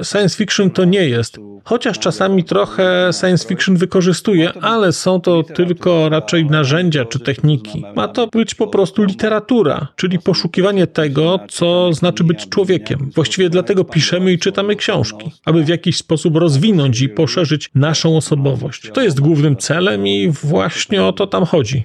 Y, 0.00 0.04
Science 0.04 0.36
fiction 0.36 0.70
to 0.70 0.84
nie 0.84 1.08
jest. 1.08 1.38
Chociaż 1.64 1.98
czasami 1.98 2.44
trochę 2.44 3.10
science 3.20 3.48
fiction 3.48 3.76
wykorzystuje, 3.76 4.52
ale 4.52 4.92
są 4.92 5.20
to 5.20 5.42
tylko 5.42 6.08
raczej 6.08 6.46
narzędzia 6.46 7.04
czy 7.04 7.20
techniki. 7.20 7.84
Ma 7.96 8.08
to 8.08 8.26
być 8.26 8.54
po 8.54 8.66
prostu 8.66 9.04
literatura, 9.04 9.88
czyli 9.96 10.18
poszukiwanie 10.18 10.86
tego, 10.86 11.40
co 11.48 11.92
znaczy 11.92 12.24
być 12.24 12.48
człowiekiem. 12.48 13.10
Właściwie 13.14 13.50
dlatego 13.50 13.84
piszemy 13.84 14.32
i 14.32 14.38
czytamy 14.38 14.76
książki, 14.76 15.32
aby 15.44 15.64
w 15.64 15.68
jakiś 15.68 15.96
sposób 15.96 16.36
rozwinąć 16.36 17.00
i 17.00 17.08
poszerzyć 17.08 17.70
naszą 17.74 18.16
osobowość. 18.16 18.90
To 18.94 19.02
jest 19.02 19.20
głównym 19.20 19.56
celem 19.56 20.06
i 20.06 20.30
właśnie 20.30 21.04
o 21.04 21.12
to 21.12 21.26
tam 21.26 21.44
chodzi. 21.44 21.84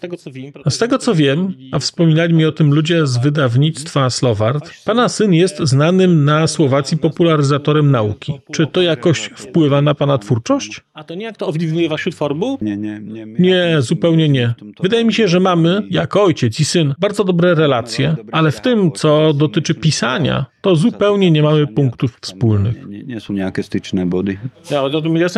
Z 0.00 0.08
tego 0.08 0.16
co 0.16 0.30
wiem, 0.30 0.52
Z 0.68 0.78
tego 0.78 0.98
co 0.98 1.14
wiem, 1.14 1.54
a 1.72 1.78
wspominali 1.78 2.34
mi 2.34 2.44
o 2.44 2.52
tym 2.52 2.74
ludzie 2.74 3.06
z 3.06 3.16
wydawnictwa 3.16 4.10
Slowart, 4.10 4.70
pana 4.84 5.08
syn 5.08 5.32
jest 5.34 5.58
znanym 5.58 6.24
na 6.24 6.46
Słowacji 6.46 6.98
popularyzatorem 6.98 7.90
nauki. 7.90 8.40
Czy 8.52 8.66
to 8.66 8.82
jakoś 8.82 9.30
wpływa 9.36 9.82
na 9.82 9.94
pana 9.94 10.18
twórczość? 10.18 10.80
A 10.94 11.04
to 11.04 11.14
nie 11.14 11.24
jak 11.24 11.36
to 11.36 11.46
owliwniuje 11.46 11.88
waszą 11.88 12.10
tworbu? 12.10 12.58
Nie, 12.60 12.76
nie, 12.76 13.00
nie. 13.00 13.26
Nie, 13.26 13.76
zupełnie 13.78 14.28
nie. 14.28 14.54
Wydaje 14.82 15.04
mi 15.04 15.14
się, 15.14 15.28
że 15.28 15.40
mamy, 15.40 15.82
jako 15.90 16.22
ojciec 16.22 16.60
i 16.60 16.64
syn, 16.64 16.94
bardzo 16.98 17.24
dobre 17.24 17.54
relacje, 17.54 18.16
ale 18.32 18.52
w 18.52 18.60
tym, 18.60 18.92
co 18.92 19.32
dotyczy 19.32 19.74
pisania, 19.74 20.46
to 20.60 20.76
zupełnie 20.76 21.30
nie 21.30 21.42
mamy 21.42 21.66
punktów 21.66 22.18
wspólnych. 22.20 22.86
Nie, 22.88 23.02
nie 23.02 23.20
sú 23.20 23.32
nejaké 23.32 23.62
styčné 23.62 24.06
body. 24.06 24.38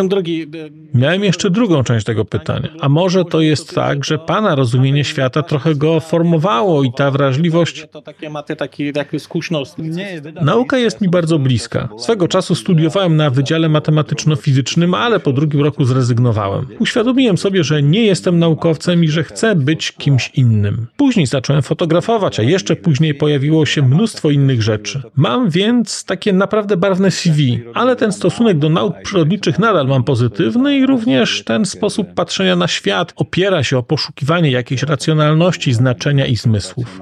Drogi. 0.09 0.47
Miałem 0.95 1.25
jeszcze 1.25 1.51
drugą 1.51 1.85
część 1.85 2.07
tego 2.07 2.25
pytania. 2.25 2.69
A 2.81 2.89
może 2.89 3.25
to 3.25 3.41
jest 3.41 3.75
tak, 3.75 4.05
że 4.05 4.19
pana 4.19 4.55
rozumienie 4.55 5.05
świata 5.05 5.43
trochę 5.43 5.75
go 5.75 6.01
formowało 6.01 6.83
i 6.85 6.93
ta 6.93 7.11
wrażliwość 7.11 7.87
To 7.91 8.03
takie 8.03 8.31
macie 8.31 8.57
taki, 8.57 8.93
taki 8.93 9.21
skuśność. 9.21 9.73
Nie, 9.79 10.21
veda- 10.23 10.43
Nauka 10.45 10.79
jest 10.79 11.01
mi 11.01 11.09
bardzo 11.09 11.39
bliska. 11.39 11.89
Swego 11.99 12.29
czasu 12.29 12.55
studiowałem 12.55 13.17
na 13.17 13.31
Wydziale 13.31 13.69
Matematyczno-Fizycznym, 13.69 14.95
ale 14.95 15.21
po 15.21 15.33
drugim 15.33 15.61
roku 15.63 15.85
zrezygnowałem. 15.85 16.67
Uświadomiłem 16.79 17.39
sobie, 17.39 17.65
że 17.65 17.83
nie 17.83 18.03
jestem 18.05 18.39
naukowcem 18.39 19.05
i 19.05 19.09
że 19.09 19.25
chcę 19.25 19.55
być 19.57 19.93
kimś 19.93 20.31
innym. 20.35 20.87
Później 20.97 21.27
zacząłem 21.27 21.63
fotografować, 21.63 22.41
a 22.41 22.43
jeszcze 22.43 22.77
później 22.77 23.15
pojawiło 23.15 23.67
się 23.67 23.83
mnóstwo 23.83 24.31
innych 24.31 24.63
rzeczy. 24.63 25.03
Mam 25.17 25.51
więc 25.51 26.05
takie 26.05 26.33
naprawdę 26.33 26.77
barwne 26.77 27.11
CV, 27.11 27.63
ale 27.75 27.97
ten 27.97 28.13
stosunek 28.13 28.59
do 28.59 28.69
nauk 28.69 29.03
przyrodniczych 29.03 29.59
nadal 29.59 29.87
mam 29.87 30.05
pozytywny 30.05 30.77
i 30.77 30.87
również 30.87 31.45
ten 31.45 31.65
sposób 31.67 32.15
patrzenia 32.15 32.57
na 32.57 32.69
świat 32.69 33.13
opiera 33.17 33.63
się 33.63 33.79
o 33.79 33.83
poszukiwanie 33.83 34.51
jakiejś 34.51 34.83
racjonalności, 34.83 35.73
znaczenia 35.73 36.27
i 36.27 36.37
zmysłów. 36.37 37.01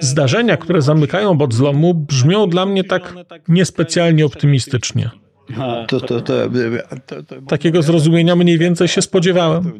Zdarzenia, 0.00 0.56
które 0.56 0.82
zamykają 0.82 1.34
Bodzlomu, 1.34 1.94
brzmią 1.94 2.48
dla 2.48 2.66
mnie 2.66 2.84
tak 2.84 3.14
niespecjalnie 3.48 4.26
optymistycznie. 4.26 5.10
To, 5.88 6.00
to, 6.00 6.20
to, 6.20 6.20
to, 6.20 7.14
to, 7.26 7.34
Takiego 7.48 7.82
zrozumienia 7.82 8.36
mniej 8.36 8.58
więcej 8.58 8.88
się 8.88 9.02
spodziewałem. 9.02 9.72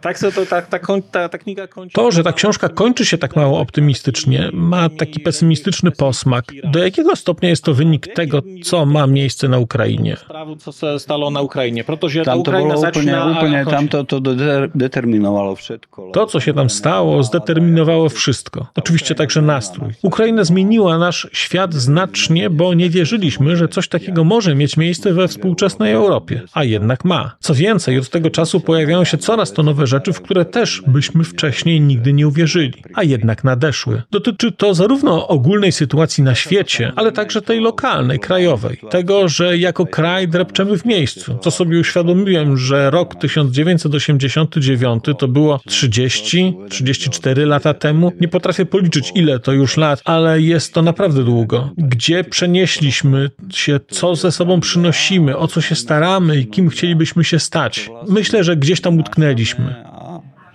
Tak, 0.00 0.18
to, 0.18 0.46
ta, 0.50 0.62
ta, 0.62 0.78
koń- 0.78 1.02
ta, 1.10 1.28
ta 1.28 1.38
kniga 1.38 1.66
kończy. 1.66 1.94
To, 1.94 2.10
że 2.10 2.24
ta 2.24 2.32
książka 2.32 2.68
kończy 2.68 3.04
się 3.04 3.18
tak 3.18 3.36
mało 3.36 3.60
optymistycznie, 3.60 4.50
ma 4.52 4.88
taki 4.88 5.20
pesymistyczny 5.20 5.90
posmak. 5.90 6.44
Do 6.64 6.78
jakiego 6.78 7.16
stopnia 7.16 7.48
jest 7.48 7.64
to 7.64 7.74
wynik 7.74 8.06
tego, 8.14 8.42
co 8.62 8.86
ma 8.86 9.06
miejsce 9.06 9.48
na 9.48 9.58
Ukrainie? 9.58 10.16
Co 10.58 10.72
se 10.72 10.98
stalo 10.98 11.30
na 11.30 11.40
Ukrainie. 11.40 11.84
Ta 11.84 11.96
Tam 12.24 12.42
to 12.42 12.52
končí. 12.52 13.70
tam 13.70 13.88
to, 13.88 14.04
to 14.04 14.20
de- 14.20 14.68
determinovalo 14.74 15.54
všetko. 15.54 16.10
To, 16.12 16.26
co 16.26 16.40
się 16.40 16.54
tam 16.54 16.70
stało, 16.70 17.22
zdeterminowało 17.22 18.08
wszystko. 18.08 18.66
Oczywiście 18.76 19.14
także 19.14 19.42
nastrój. 19.42 19.92
Ukraina 20.02 20.44
zmieniła 20.44 20.98
nasz 20.98 21.28
świat 21.32 21.74
znacznie, 21.74 22.50
bo 22.50 22.74
nie 22.74 22.90
wierzyliśmy, 22.90 23.56
że 23.56 23.68
coś 23.68 23.88
takiego 23.88 24.24
może 24.24 24.54
mieć 24.54 24.76
miejsce 24.76 25.05
we 25.12 25.28
współczesnej 25.28 25.92
Europie. 25.92 26.42
A 26.52 26.64
jednak 26.64 27.04
ma. 27.04 27.36
Co 27.40 27.54
więcej, 27.54 27.98
od 27.98 28.10
tego 28.10 28.30
czasu 28.30 28.60
pojawiają 28.60 29.04
się 29.04 29.18
coraz 29.18 29.52
to 29.52 29.62
nowe 29.62 29.86
rzeczy, 29.86 30.12
w 30.12 30.20
które 30.20 30.44
też 30.44 30.82
byśmy 30.86 31.24
wcześniej 31.24 31.80
nigdy 31.80 32.12
nie 32.12 32.28
uwierzyli. 32.28 32.82
A 32.94 33.02
jednak 33.02 33.44
nadeszły. 33.44 34.02
Dotyczy 34.10 34.52
to 34.52 34.74
zarówno 34.74 35.28
ogólnej 35.28 35.72
sytuacji 35.72 36.24
na 36.24 36.34
świecie, 36.34 36.92
ale 36.96 37.12
także 37.12 37.42
tej 37.42 37.60
lokalnej, 37.60 38.18
krajowej. 38.18 38.80
Tego, 38.90 39.28
że 39.28 39.58
jako 39.58 39.86
kraj 39.86 40.28
drepczemy 40.28 40.78
w 40.78 40.84
miejscu. 40.84 41.38
Co 41.42 41.50
sobie 41.50 41.80
uświadomiłem, 41.80 42.56
że 42.56 42.90
rok 42.90 43.14
1989 43.14 45.04
to 45.18 45.28
było 45.28 45.60
30, 45.66 46.56
34 46.68 47.46
lata 47.46 47.74
temu. 47.74 48.12
Nie 48.20 48.28
potrafię 48.28 48.66
policzyć 48.66 49.12
ile 49.14 49.40
to 49.40 49.52
już 49.52 49.76
lat, 49.76 50.02
ale 50.04 50.40
jest 50.40 50.74
to 50.74 50.82
naprawdę 50.82 51.24
długo. 51.24 51.70
Gdzie 51.78 52.24
przenieśliśmy 52.24 53.30
się, 53.50 53.80
co 53.88 54.16
ze 54.16 54.32
sobą 54.32 54.60
przynosimy, 54.96 55.36
o 55.36 55.46
co 55.48 55.60
się 55.60 55.74
staramy 55.74 56.36
i 56.36 56.46
kim 56.46 56.68
chcielibyśmy 56.68 57.24
się 57.24 57.38
stać. 57.38 57.90
Myślę, 58.08 58.44
że 58.44 58.56
gdzieś 58.56 58.80
tam 58.80 58.98
utknęliśmy. 58.98 59.84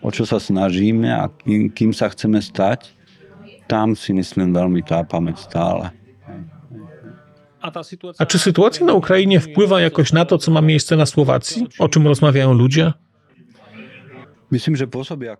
O 0.01 0.10
čo 0.10 0.25
sa 0.25 0.41
snažíme 0.41 1.13
a 1.13 1.29
sa 1.93 2.10
chceme 2.10 2.41
stať, 2.41 2.89
tam 3.69 3.93
si 3.93 4.17
myslím 4.17 4.50
veľmi 4.50 4.81
tápame 4.81 5.38
stále. 5.38 5.93
A 8.17 8.25
czy 8.25 8.39
sytuacja 8.39 8.86
na 8.86 8.93
Ukrainie 8.98 9.39
wpływa 9.39 9.81
jakoś 9.81 10.13
na 10.13 10.25
to, 10.25 10.38
co 10.38 10.51
ma 10.51 10.62
miejsce 10.62 10.98
na 10.98 11.05
Słowacji? 11.05 11.67
O 11.79 11.89
czym 11.89 12.07
rozmawiają 12.07 12.53
ludzie? 12.53 12.93
Myslím, 13.62 13.89
že 13.93 14.01
pôsobí 14.01 14.25
ako... 14.25 14.40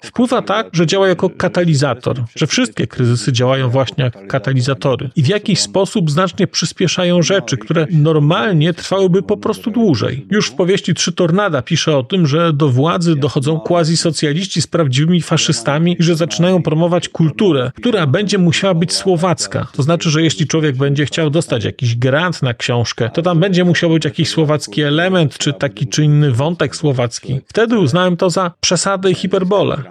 Wpływa 0.01 0.41
tak, 0.41 0.70
że 0.74 0.86
działa 0.86 1.08
jako 1.08 1.30
katalizator, 1.30 2.24
że 2.36 2.48
wszystkie 2.48 2.88
kryzysy 2.88 3.34
działają 3.34 3.70
właśnie 3.70 4.03
jak 4.03 4.27
katalizatory 4.27 5.10
i 5.15 5.24
w 5.24 5.27
jakiś 5.27 5.60
sposób 5.60 6.12
znacznie 6.12 6.48
przyspieszają 6.48 7.22
rzeczy, 7.22 7.58
które 7.58 7.88
normalnie 7.91 8.74
trwałyby 8.74 9.22
po 9.22 9.38
prostu 9.38 9.72
dłużej. 9.72 10.25
Już 10.32 10.48
w 10.48 10.53
powieści 10.53 10.94
Trzy 10.94 11.12
Tornada 11.12 11.62
pisze 11.62 11.98
o 11.98 12.03
tym, 12.03 12.27
że 12.27 12.53
do 12.53 12.70
władzy 12.70 13.15
dochodzą 13.15 13.60
quasi-socjaliści 13.60 14.62
z 14.62 14.68
prawdziwymi 14.68 15.22
faszystami 15.22 15.96
i 16.00 16.03
że 16.03 16.15
zaczynają 16.15 16.63
promować 16.63 17.10
kulturę, 17.10 17.72
która 17.75 18.08
będzie 18.08 18.38
musiała 18.38 18.74
być 18.74 18.94
słowacka. 18.94 19.68
To 19.74 19.84
znaczy, 19.84 20.10
że 20.10 20.24
jeśli 20.24 20.48
człowiek 20.48 20.75
będzie 20.77 21.06
chciał 21.06 21.30
dostać 21.30 21.63
jakiś 21.63 21.96
grant 21.96 22.41
na 22.41 22.53
książkę, 22.53 23.10
to 23.13 23.22
tam 23.22 23.39
będzie 23.39 23.63
musiał 23.63 23.89
być 23.89 24.06
jakiś 24.06 24.30
słowacki 24.30 24.82
element, 24.82 25.38
czy 25.38 25.53
taki 25.53 25.88
czy 25.88 26.03
inny 26.03 26.32
wątek 26.32 26.75
słowacki. 26.75 27.41
Wtedy 27.48 27.80
uznałem 27.80 28.18
to 28.18 28.30
za 28.30 28.51
przesadę 28.62 29.00
i 29.10 29.15
hiperbolę. 29.15 29.84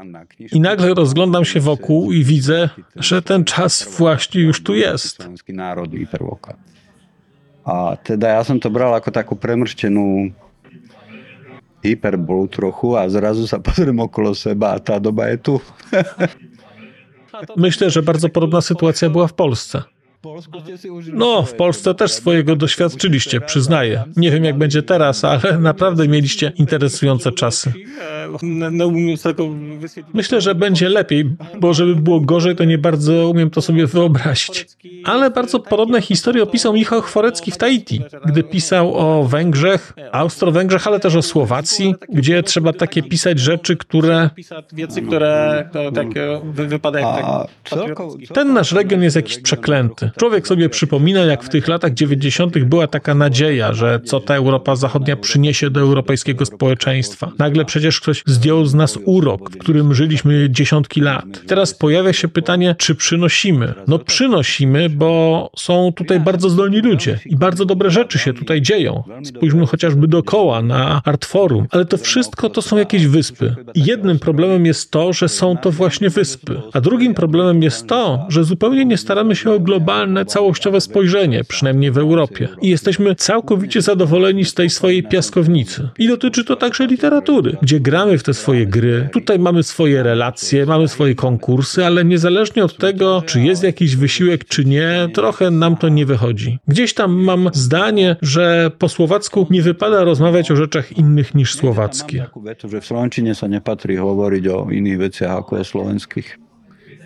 I 0.52 0.60
nagle 0.60 0.94
rozglądam 0.94 1.44
się 1.44 1.60
wokół 1.60 2.12
i 2.12 2.24
widzę, 2.24 2.68
że 2.96 3.22
ten 3.22 3.44
czas 3.44 3.96
właśnie 3.98 4.40
już 4.40 4.62
tu 4.62 4.74
jest. 4.74 5.18
A 7.64 7.96
teda 7.96 8.40
ja 8.40 8.42
som 8.44 8.56
to 8.56 8.72
bral 8.72 8.96
ako 8.96 9.12
takú 9.12 9.36
premrštenú 9.36 10.32
hyperbolu 11.84 12.48
trochu 12.48 12.96
a 12.96 13.08
zrazu 13.08 13.44
sa 13.44 13.60
pozriem 13.60 14.00
okolo 14.00 14.32
seba 14.32 14.76
a 14.76 14.78
tá 14.80 14.96
doba 14.96 15.28
je 15.28 15.38
tu. 15.38 15.54
Myślę, 17.56 17.90
że 17.90 18.02
bardzo 18.02 18.28
podobna 18.28 18.60
sytuacja 18.60 19.10
była 19.10 19.26
w 19.26 19.32
Polsce. 19.32 19.82
No, 21.12 21.42
w 21.42 21.54
Polsce 21.54 21.94
też 21.94 22.12
swojego 22.12 22.56
doświadczyliście, 22.56 23.40
przyznaję. 23.40 24.04
Nie 24.16 24.30
wiem, 24.30 24.44
jak 24.44 24.58
będzie 24.58 24.82
teraz, 24.82 25.24
ale 25.24 25.58
naprawdę 25.58 26.08
mieliście 26.08 26.52
interesujące 26.56 27.32
czasy. 27.32 27.72
Myślę, 30.14 30.40
że 30.40 30.54
będzie 30.54 30.88
lepiej, 30.88 31.30
bo 31.60 31.74
żeby 31.74 31.96
było 31.96 32.20
gorzej, 32.20 32.56
to 32.56 32.64
nie 32.64 32.78
bardzo 32.78 33.30
umiem 33.30 33.50
to 33.50 33.62
sobie 33.62 33.86
wyobrazić. 33.86 34.66
Ale 35.04 35.30
bardzo 35.30 35.60
podobne 35.60 36.02
historie 36.02 36.42
opisał 36.42 36.72
Michał 36.72 37.00
Chworecki 37.00 37.50
w 37.50 37.56
Tahiti, 37.56 38.02
gdy 38.26 38.42
pisał 38.42 38.94
o 38.94 39.24
Węgrzech, 39.24 39.92
Austro-Węgrzech, 40.12 40.86
ale 40.86 41.00
też 41.00 41.16
o 41.16 41.22
Słowacji, 41.22 41.94
gdzie 42.08 42.42
trzeba 42.42 42.72
takie 42.72 43.02
pisać 43.02 43.38
rzeczy, 43.38 43.76
które... 43.76 44.30
Które. 45.06 45.70
Ten 48.34 48.52
nasz 48.52 48.72
region 48.72 49.02
jest 49.02 49.16
jakiś 49.16 49.38
przeklęty. 49.38 50.09
Człowiek 50.16 50.48
sobie 50.48 50.68
przypomina, 50.68 51.20
jak 51.20 51.44
w 51.44 51.48
tych 51.48 51.68
latach 51.68 51.94
90. 51.94 52.58
była 52.58 52.86
taka 52.86 53.14
nadzieja, 53.14 53.72
że 53.72 54.00
co 54.04 54.20
ta 54.20 54.34
Europa 54.34 54.76
Zachodnia 54.76 55.16
przyniesie 55.16 55.70
do 55.70 55.80
europejskiego 55.80 56.46
społeczeństwa. 56.46 57.32
Nagle 57.38 57.64
przecież 57.64 58.00
ktoś 58.00 58.22
zdjął 58.26 58.66
z 58.66 58.74
nas 58.74 58.98
urok, 59.04 59.50
w 59.50 59.58
którym 59.58 59.94
żyliśmy 59.94 60.50
dziesiątki 60.50 61.00
lat. 61.00 61.24
Teraz 61.46 61.74
pojawia 61.74 62.12
się 62.12 62.28
pytanie, 62.28 62.74
czy 62.78 62.94
przynosimy? 62.94 63.74
No 63.88 63.98
przynosimy, 63.98 64.90
bo 64.90 65.50
są 65.56 65.92
tutaj 65.96 66.20
bardzo 66.20 66.50
zdolni 66.50 66.80
ludzie 66.80 67.18
i 67.26 67.36
bardzo 67.36 67.64
dobre 67.64 67.90
rzeczy 67.90 68.18
się 68.18 68.32
tutaj 68.32 68.62
dzieją. 68.62 69.02
Spójrzmy 69.24 69.66
chociażby 69.66 70.08
dookoła 70.08 70.62
na 70.62 71.02
Artforum, 71.04 71.66
ale 71.70 71.84
to 71.84 71.96
wszystko 71.96 72.50
to 72.50 72.62
są 72.62 72.76
jakieś 72.76 73.06
wyspy. 73.06 73.54
I 73.74 73.84
jednym 73.84 74.18
problemem 74.18 74.66
jest 74.66 74.90
to, 74.90 75.12
że 75.12 75.28
są 75.28 75.56
to 75.56 75.70
właśnie 75.70 76.10
wyspy, 76.10 76.60
a 76.72 76.80
drugim 76.80 77.14
problemem 77.14 77.62
jest 77.62 77.86
to, 77.86 78.26
że 78.28 78.44
zupełnie 78.44 78.84
nie 78.84 78.96
staramy 78.96 79.36
się 79.36 79.50
o 79.50 79.60
globalne, 79.60 79.99
całościowe 80.26 80.80
spojrzenie, 80.80 81.44
przynajmniej 81.44 81.90
w 81.90 81.98
Europie. 81.98 82.48
I 82.62 82.68
jesteśmy 82.68 83.14
całkowicie 83.14 83.82
zadowoleni 83.82 84.44
z 84.44 84.54
tej 84.54 84.70
swojej 84.70 85.02
piaskownicy. 85.02 85.88
I 85.98 86.08
dotyczy 86.08 86.44
to 86.44 86.56
także 86.56 86.86
literatury, 86.86 87.56
gdzie 87.62 87.80
gramy 87.80 88.18
w 88.18 88.22
te 88.22 88.34
swoje 88.34 88.66
gry. 88.66 89.08
Tutaj 89.12 89.38
mamy 89.38 89.62
swoje 89.62 90.02
relacje, 90.02 90.66
mamy 90.66 90.88
swoje 90.88 91.14
konkursy, 91.14 91.86
ale 91.86 92.04
niezależnie 92.04 92.64
od 92.64 92.76
tego, 92.76 93.22
czy 93.26 93.40
jest 93.40 93.62
jakiś 93.62 93.96
wysiłek, 93.96 94.44
czy 94.44 94.64
nie, 94.64 95.08
trochę 95.14 95.50
nam 95.50 95.76
to 95.76 95.88
nie 95.88 96.06
wychodzi. 96.06 96.58
Gdzieś 96.68 96.94
tam 96.94 97.12
mam 97.12 97.50
zdanie, 97.52 98.16
że 98.22 98.70
po 98.78 98.88
słowacku 98.88 99.46
nie 99.50 99.62
wypada 99.62 100.04
rozmawiać 100.04 100.50
o 100.50 100.56
rzeczach 100.56 100.98
innych 100.98 101.34
niż 101.34 101.54
słowackie. 101.54 102.26
v 102.80 102.84
Slovenčine 102.84 103.34
sa 103.34 103.46
nepatrí 103.46 103.96
hovoriť 103.96 104.44
o 104.48 104.58
iných 104.70 104.98
veciach 104.98 105.32
ako 105.44 105.60
je 105.60 105.64
slovenských. 105.64 106.28
Ja, 106.30 106.38
ja, 106.38 106.49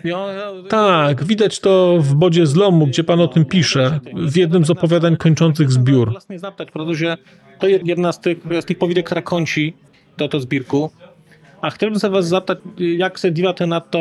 no, 0.05 0.27
tak, 0.69 1.23
widać 1.23 1.59
to 1.59 1.97
w 1.99 2.13
Bodzie 2.13 2.45
Zlomu, 2.45 2.87
gdzie 2.87 3.03
pan 3.03 3.21
o 3.21 3.27
tym 3.27 3.45
pisze, 3.45 3.99
w 4.13 4.37
jednym 4.37 4.65
z 4.65 4.69
opowiadań 4.69 5.17
kończących 5.17 5.71
zbiór. 5.71 6.13
To 7.59 7.67
jedna 7.67 8.11
z 8.11 8.19
tych, 8.19 8.37
z 8.61 8.65
tych 8.65 8.77
powidek, 8.77 9.05
która 9.05 9.21
kończy 9.21 9.71
to, 10.17 10.27
to 10.27 10.39
zbirku. 10.39 10.91
A 11.61 11.69
chciałbym 11.69 11.99
się 11.99 12.09
was 12.09 12.27
zapytać, 12.27 12.57
jak 12.77 13.17
się 13.17 13.33
dziwacie 13.33 13.65
na 13.67 13.81
to 13.81 13.99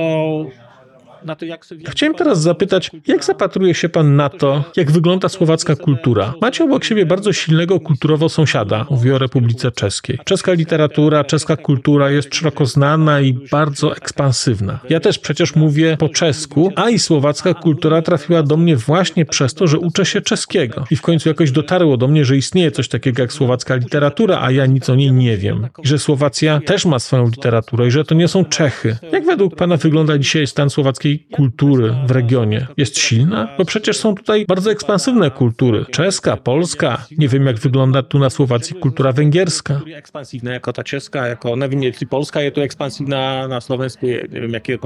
Chciałem 1.88 2.14
teraz 2.14 2.42
zapytać, 2.42 2.90
jak 3.06 3.24
zapatruje 3.24 3.74
się 3.74 3.88
pan 3.88 4.16
na 4.16 4.28
to, 4.28 4.64
jak 4.76 4.90
wygląda 4.90 5.28
słowacka 5.28 5.76
kultura? 5.76 6.34
Macie 6.40 6.64
obok 6.64 6.84
siebie 6.84 7.06
bardzo 7.06 7.32
silnego 7.32 7.80
kulturowo 7.80 8.28
sąsiada, 8.28 8.86
mówię 8.90 9.14
o 9.14 9.18
Republice 9.18 9.72
Czeskiej. 9.72 10.18
Czeska 10.24 10.52
literatura, 10.52 11.24
czeska 11.24 11.56
kultura 11.56 12.10
jest 12.10 12.34
szeroko 12.34 12.66
znana 12.66 13.20
i 13.20 13.32
bardzo 13.50 13.96
ekspansywna. 13.96 14.78
Ja 14.90 15.00
też 15.00 15.18
przecież 15.18 15.54
mówię 15.54 15.96
po 15.98 16.08
czesku, 16.08 16.72
a 16.76 16.90
i 16.90 16.98
słowacka 16.98 17.54
kultura 17.54 18.02
trafiła 18.02 18.42
do 18.42 18.56
mnie 18.56 18.76
właśnie 18.76 19.26
przez 19.26 19.54
to, 19.54 19.66
że 19.66 19.78
uczę 19.78 20.06
się 20.06 20.20
czeskiego. 20.20 20.84
I 20.90 20.96
w 20.96 21.02
końcu 21.02 21.28
jakoś 21.28 21.50
dotarło 21.50 21.96
do 21.96 22.08
mnie, 22.08 22.24
że 22.24 22.36
istnieje 22.36 22.70
coś 22.70 22.88
takiego 22.88 23.22
jak 23.22 23.32
słowacka 23.32 23.76
literatura, 23.76 24.40
a 24.42 24.50
ja 24.50 24.66
nic 24.66 24.90
o 24.90 24.94
niej 24.94 25.12
nie 25.12 25.36
wiem. 25.36 25.68
I 25.84 25.88
że 25.88 25.98
Słowacja 25.98 26.60
też 26.66 26.86
ma 26.86 26.98
swoją 26.98 27.28
literaturę 27.28 27.86
i 27.86 27.90
że 27.90 28.04
to 28.04 28.14
nie 28.14 28.28
są 28.28 28.44
Czechy. 28.44 28.96
Jak 29.12 29.26
według 29.26 29.56
pana 29.56 29.76
wygląda 29.76 30.18
dzisiaj 30.18 30.46
stan 30.46 30.70
słowackiej 30.70 31.13
kultury 31.18 31.94
w 32.06 32.10
regionie? 32.10 32.66
Jest 32.76 32.98
silna? 32.98 33.48
Bo 33.58 33.64
przecież 33.64 33.96
są 33.96 34.14
tutaj 34.14 34.44
bardzo 34.46 34.70
ekspansywne 34.70 35.30
kultury. 35.30 35.84
Czeska, 35.90 36.36
polska. 36.36 37.06
Nie 37.18 37.28
wiem, 37.28 37.46
jak 37.46 37.56
wygląda 37.56 38.02
tu 38.02 38.18
na 38.18 38.30
Słowacji 38.30 38.76
kultura 38.76 39.12
węgierska. 39.12 39.80
Ekspansywna 39.94 40.52
jako 40.52 40.72
ta 40.72 40.84
czeska, 40.84 41.26
jako, 41.28 41.56
nie 41.56 41.68
wiem, 41.68 41.82
jeśli 41.82 42.06
polska 42.06 42.40
jest 42.40 42.54
tu 42.54 42.60
ekspansywna 42.60 43.48
na 43.48 43.60
Slovensku, 43.60 44.06
je- 44.06 44.26
nie 44.32 44.40
wiem, 44.40 44.50
jak 44.52 44.68
jest 44.68 44.80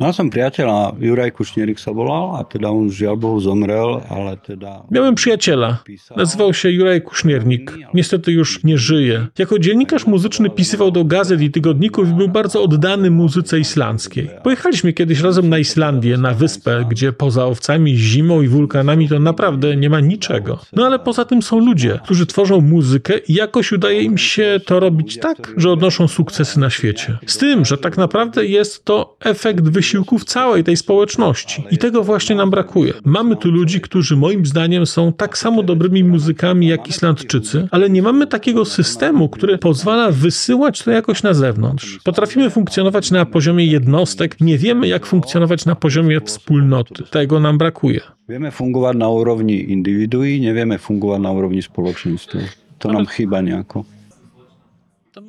maďarská. 0.00 0.04
Mal 0.04 0.12
som 0.16 0.32
priateľa, 0.32 0.96
Juraj 0.96 1.30
Kušnierik 1.36 1.78
sa 1.78 1.92
volal 1.92 2.40
a 2.40 2.44
teda 2.48 2.72
on 2.72 2.88
žiaľ 2.88 3.16
Bohu 3.20 3.38
zomrel, 3.40 4.00
ale 4.08 4.36
teda... 4.40 4.88
Miałem 4.90 5.14
przyjaciela. 5.14 5.84
Nazywał 6.16 6.54
się 6.54 6.70
Juraj 6.70 7.02
Kuśniernik. 7.02 7.78
Niestety 7.94 8.32
już 8.32 8.64
nie 8.64 8.78
żyje. 8.78 9.26
Jako 9.38 9.58
dziennikarz 9.58 10.06
muzyczny 10.06 10.50
pisywał 10.50 10.90
do 10.90 11.04
gazet 11.04 11.40
i 11.40 11.50
tygodników 11.50 12.08
i 12.08 12.12
był 12.12 12.28
bardzo 12.28 12.62
oddany 12.62 13.10
muzyce 13.10 13.58
islandzkiej. 13.58 14.30
Pojechaliśmy 14.42 14.92
kiedyś 14.92 15.20
razem 15.20 15.48
na 15.48 15.58
Islandię, 15.58 16.16
na 16.16 16.34
wyspę, 16.34 16.84
gdzie 16.88 17.12
poza 17.12 17.46
owcami, 17.46 17.96
zimą 17.96 18.42
i 18.42 18.48
wulkanami 18.48 19.08
to 19.08 19.18
naprawdę 19.18 19.76
nie 19.76 19.90
ma 19.90 20.00
niczego. 20.00 20.58
No 20.72 20.86
ale 20.86 20.98
poza 20.98 21.24
tym 21.24 21.42
są 21.42 21.58
ludzie, 21.58 22.00
którzy 22.04 22.26
tworzą 22.26 22.60
muzykę 22.60 23.18
i 23.18 23.34
jakoś 23.34 23.72
udaje 23.72 24.02
im 24.02 24.18
się 24.18 24.60
to 24.66 24.80
robić 24.80 25.18
tak, 25.18 25.54
że 25.56 25.70
odnoszą 25.70 26.08
sukcesy 26.08 26.60
na 26.60 26.70
świecie. 26.70 27.18
Z 27.26 27.38
tym, 27.38 27.64
że 27.64 27.78
tak 27.78 27.96
naprawdę 27.96 28.46
jest 28.46 28.84
to 28.84 29.16
efekt 29.20 29.68
wysiłków 29.90 30.24
całej 30.24 30.64
tej 30.64 30.76
społeczności. 30.76 31.64
I 31.70 31.78
tego 31.78 32.04
właśnie 32.04 32.36
nam 32.36 32.50
brakuje. 32.50 32.92
Mamy 33.04 33.36
tu 33.36 33.50
ludzi, 33.50 33.80
którzy 33.80 34.16
moim 34.16 34.46
zdaniem 34.46 34.86
są 34.86 35.12
tak 35.12 35.38
samo 35.38 35.62
dobrymi 35.62 36.04
muzykami 36.04 36.66
jak 36.66 36.88
Islandczycy, 36.88 37.68
ale 37.70 37.90
nie 37.90 38.02
mamy 38.02 38.26
takiego 38.26 38.64
systemu, 38.64 39.28
który 39.28 39.58
pozwala 39.58 40.10
wysyłać 40.10 40.82
to 40.82 40.90
jakoś 40.90 41.22
na 41.22 41.34
zewnątrz. 41.34 41.98
Potrafimy 42.04 42.50
funkcjonować 42.50 43.10
na 43.10 43.26
poziomie 43.26 43.66
jednostek, 43.66 44.40
nie 44.40 44.58
wiemy 44.58 44.88
jak 44.88 45.06
funkcjonować 45.06 45.66
na 45.66 45.74
poziomie 45.74 46.20
wspólnoty. 46.20 47.04
Tego 47.10 47.40
nam 47.40 47.58
brakuje. 47.58 48.00
Vieme 48.30 48.54
fungovať 48.54 48.94
na 48.94 49.10
úrovni 49.10 49.58
individuí, 49.74 50.38
nevieme 50.38 50.78
fungovať 50.78 51.18
na 51.18 51.34
úrovni 51.34 51.58
spoločenstva. 51.66 52.46
To 52.78 52.94
nám 52.94 53.10
chýba 53.10 53.42
nejako. 53.42 53.82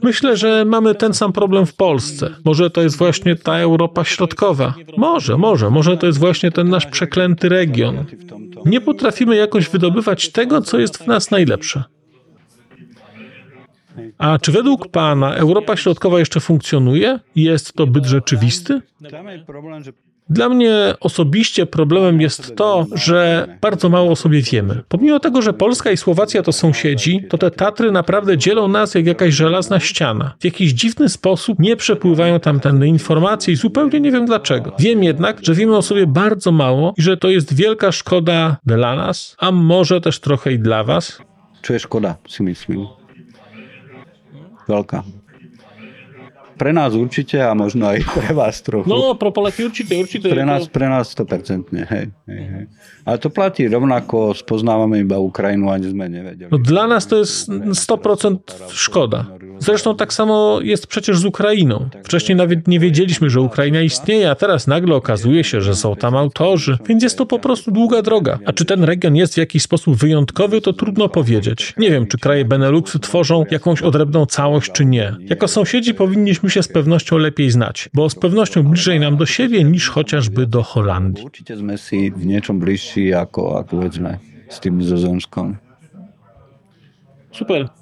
Myślę, 0.04 0.38
że 0.38 0.66
mamy 0.66 0.96
ten 0.96 1.14
sam 1.14 1.34
problem 1.34 1.66
w 1.66 1.76
Polsce. 1.76 2.30
Może 2.46 2.70
to 2.70 2.82
jest 2.82 2.98
właśnie 2.98 3.36
ta 3.36 3.58
Europa 3.58 4.04
Środkowa. 4.04 4.74
Może, 4.98 5.38
może, 5.38 5.70
może 5.70 5.98
to 5.98 6.08
jest 6.08 6.20
właśnie 6.20 6.52
ten 6.52 6.70
nasz 6.70 6.86
przeklęty 6.86 7.50
region. 7.50 8.06
Nie 8.66 8.82
potrafimy 8.82 9.36
jakoś 9.36 9.70
wydobywać 9.70 10.32
tego, 10.32 10.62
co 10.62 10.80
jest 10.80 10.98
w 10.98 11.08
nas 11.08 11.32
najlepsze. 11.32 11.84
A 14.18 14.40
czy 14.40 14.52
według 14.52 14.88
Pana 14.88 15.36
Europa 15.36 15.78
Środkowa 15.78 16.20
jeszcze 16.20 16.40
funkcjonuje? 16.40 17.20
Jest 17.36 17.74
to 17.74 17.88
byt 17.88 18.06
rzeczywisty? 18.06 18.82
Dla 20.32 20.50
mnie 20.50 20.96
osobiście 21.00 21.66
problemem 21.66 22.22
jest 22.22 22.56
to, 22.56 22.86
że 22.96 23.48
bardzo 23.62 23.90
mało 23.90 24.12
o 24.12 24.16
sobie 24.16 24.42
wiemy. 24.42 24.84
Pomimo 24.88 25.20
tego, 25.20 25.42
że 25.42 25.54
Polska 25.54 25.92
i 25.92 25.98
Słowacja 25.98 26.44
to 26.44 26.52
sąsiedzi, 26.52 27.28
to 27.30 27.38
te 27.38 27.52
Tatry 27.52 27.92
naprawdę 27.92 28.38
dzielą 28.38 28.68
nas 28.68 28.96
jak 28.96 29.06
jakaś 29.06 29.34
żelazna 29.34 29.80
ściana. 29.80 30.34
W 30.40 30.46
jakiś 30.46 30.72
dziwny 30.72 31.10
sposób 31.10 31.60
nie 31.60 31.76
przepływają 31.76 32.40
tamtędy 32.40 32.88
informacje 32.88 33.54
i 33.54 33.58
zupełnie 33.58 34.00
nie 34.00 34.12
wiem 34.12 34.26
dlaczego. 34.26 34.72
Wiem 34.80 35.04
jednak, 35.04 35.38
że 35.42 35.54
wiemy 35.54 35.78
o 35.78 35.82
sobie 35.82 36.08
bardzo 36.08 36.52
mało 36.52 36.94
i 36.98 37.02
że 37.02 37.18
to 37.18 37.30
jest 37.30 37.54
wielka 37.54 37.92
szkoda 37.92 38.58
dla 38.66 38.96
nas, 38.96 39.36
a 39.40 39.52
może 39.52 40.02
też 40.02 40.20
trochę 40.20 40.54
i 40.54 40.60
dla 40.60 40.84
was. 40.84 41.22
je 41.70 41.80
škoda, 41.80 42.18
si 42.28 42.44
myslím. 42.44 42.88
Veľká. 44.68 45.04
Pre 46.62 46.78
nás 46.78 46.94
určite 46.94 47.42
a 47.42 47.58
možno 47.58 47.90
aj 47.90 48.06
pre 48.06 48.30
vás 48.38 48.62
trochu. 48.62 48.86
No, 48.86 49.18
pro 49.18 49.34
Poleky 49.34 49.66
určite, 49.66 49.98
určite. 49.98 50.30
Pre 50.30 50.46
nás, 50.46 50.70
pre 50.70 50.86
nás 50.86 51.10
100%, 51.10 51.74
hej, 51.74 52.14
hej, 52.30 52.44
hej. 52.54 52.66
Ale 53.02 53.18
to 53.18 53.34
platí 53.34 53.66
rovnako, 53.66 54.38
spoznávame 54.38 55.02
iba 55.02 55.18
Ukrajinu, 55.18 55.74
ani 55.74 55.90
sme 55.90 56.06
nevedeli. 56.06 56.54
No, 56.54 56.62
dla 56.62 56.86
nas 56.86 57.10
to 57.10 57.18
jest 57.18 57.50
100% 57.50 58.38
szkoda. 58.70 59.26
Zresztą 59.60 59.96
tak 59.96 60.14
samo 60.14 60.60
jest 60.62 60.88
przecież 60.88 61.18
z 61.18 61.26
Ukrainą. 61.26 61.90
Wcześniej 62.04 62.36
nawet 62.36 62.68
nie 62.68 62.80
wiedzieliśmy, 62.80 63.30
że 63.30 63.42
Ukraina 63.42 63.82
istnieje, 63.82 64.30
a 64.30 64.36
teraz 64.36 64.68
nagle 64.68 64.96
okazuje 64.96 65.44
się, 65.44 65.62
że 65.62 65.76
są 65.76 65.96
tam 65.96 66.16
autorzy, 66.16 66.78
więc 66.88 67.04
jest 67.04 67.18
to 67.18 67.26
po 67.26 67.40
prostu 67.40 67.72
długa 67.72 68.02
droga. 68.02 68.40
A 68.46 68.54
czy 68.54 68.66
ten 68.66 68.84
region 68.84 69.16
jest 69.16 69.34
w 69.34 69.38
jakiś 69.38 69.64
sposób 69.64 69.96
wyjątkowy, 69.96 70.62
to 70.62 70.74
trudno 70.74 71.10
powiedzieć. 71.10 71.74
Nie 71.78 71.90
wiem, 71.90 72.08
czy 72.08 72.18
kraje 72.18 72.46
Beneluxu 72.46 73.00
tworzą 73.00 73.46
jakąś 73.52 73.82
odrębną 73.82 74.26
całość, 74.26 74.72
czy 74.72 74.86
nie. 74.86 75.16
Jako 75.20 75.48
sąsiedzi 75.48 75.94
powinniśmy 75.94 76.50
się 76.52 76.64
z 76.64 76.68
pewnością 76.68 77.18
lepiej 77.18 77.52
znać, 77.52 77.90
bo 77.94 78.10
z 78.10 78.16
pewnością 78.16 78.64
bliżej 78.64 79.00
nam 79.00 79.18
do 79.18 79.26
siebie 79.26 79.64
niż 79.64 79.90
chociażby 79.90 80.48
do 80.48 80.64
Holandii. 80.64 81.24
Určite 81.24 81.56
sme 81.56 81.80
si 81.80 82.12
v 82.12 82.24
niečom 82.28 82.60
bližší 82.60 83.16
ako, 83.16 83.64
ako 83.64 83.70
povedzme 83.80 84.20
s 84.52 84.60
tým 84.60 84.78
Nizozemskom. 84.78 85.56
Super. 87.32 87.81